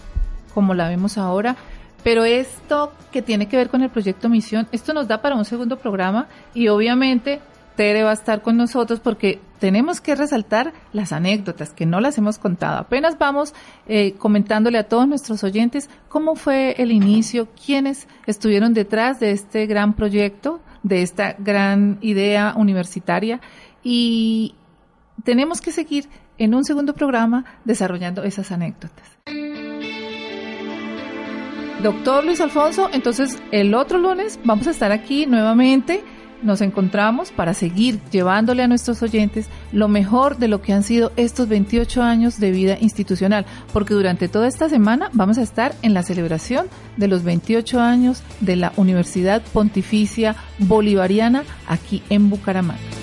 como 0.53 0.75
la 0.75 0.87
vemos 0.87 1.17
ahora. 1.17 1.57
Pero 2.03 2.23
esto 2.23 2.93
que 3.11 3.21
tiene 3.21 3.47
que 3.47 3.57
ver 3.57 3.69
con 3.69 3.81
el 3.81 3.89
proyecto 3.89 4.29
Misión, 4.29 4.67
esto 4.71 4.93
nos 4.93 5.07
da 5.07 5.21
para 5.21 5.35
un 5.35 5.45
segundo 5.45 5.77
programa 5.77 6.27
y 6.53 6.67
obviamente 6.67 7.39
Tere 7.75 8.03
va 8.03 8.11
a 8.11 8.13
estar 8.13 8.41
con 8.41 8.57
nosotros 8.57 8.99
porque 8.99 9.39
tenemos 9.59 10.01
que 10.01 10.15
resaltar 10.15 10.73
las 10.91 11.11
anécdotas 11.11 11.71
que 11.71 11.85
no 11.85 11.99
las 12.01 12.17
hemos 12.17 12.37
contado. 12.37 12.77
Apenas 12.77 13.17
vamos 13.17 13.53
eh, 13.87 14.13
comentándole 14.17 14.77
a 14.77 14.87
todos 14.87 15.07
nuestros 15.07 15.43
oyentes 15.43 15.89
cómo 16.09 16.35
fue 16.35 16.75
el 16.77 16.91
inicio, 16.91 17.47
quiénes 17.65 18.07
estuvieron 18.27 18.73
detrás 18.73 19.19
de 19.19 19.31
este 19.31 19.65
gran 19.65 19.93
proyecto 19.93 20.59
de 20.83 21.01
esta 21.01 21.35
gran 21.39 21.97
idea 22.01 22.53
universitaria 22.55 23.41
y 23.83 24.55
tenemos 25.23 25.61
que 25.61 25.71
seguir 25.71 26.07
en 26.37 26.53
un 26.53 26.63
segundo 26.63 26.93
programa 26.93 27.45
desarrollando 27.65 28.23
esas 28.23 28.51
anécdotas. 28.51 29.17
Doctor 31.81 32.23
Luis 32.23 32.39
Alfonso, 32.39 32.89
entonces 32.93 33.37
el 33.51 33.73
otro 33.73 33.97
lunes 33.97 34.39
vamos 34.45 34.67
a 34.67 34.71
estar 34.71 34.91
aquí 34.91 35.25
nuevamente. 35.25 36.03
Nos 36.43 36.61
encontramos 36.61 37.31
para 37.31 37.53
seguir 37.53 37.99
llevándole 38.11 38.63
a 38.63 38.67
nuestros 38.67 39.01
oyentes 39.01 39.47
lo 39.71 39.87
mejor 39.87 40.37
de 40.37 40.49
lo 40.49 40.61
que 40.61 40.73
han 40.73 40.83
sido 40.83 41.13
estos 41.15 41.47
28 41.47 42.01
años 42.03 42.39
de 42.39 42.51
vida 42.51 42.77
institucional, 42.79 43.45
porque 43.71 43.93
durante 43.93 44.27
toda 44.27 44.47
esta 44.47 44.67
semana 44.69 45.09
vamos 45.13 45.37
a 45.37 45.41
estar 45.41 45.73
en 45.81 45.93
la 45.93 46.03
celebración 46.03 46.67
de 46.97 47.07
los 47.07 47.23
28 47.23 47.79
años 47.79 48.23
de 48.41 48.57
la 48.57 48.73
Universidad 48.75 49.41
Pontificia 49.53 50.35
Bolivariana 50.59 51.43
aquí 51.67 52.03
en 52.09 52.29
Bucaramanga. 52.29 53.02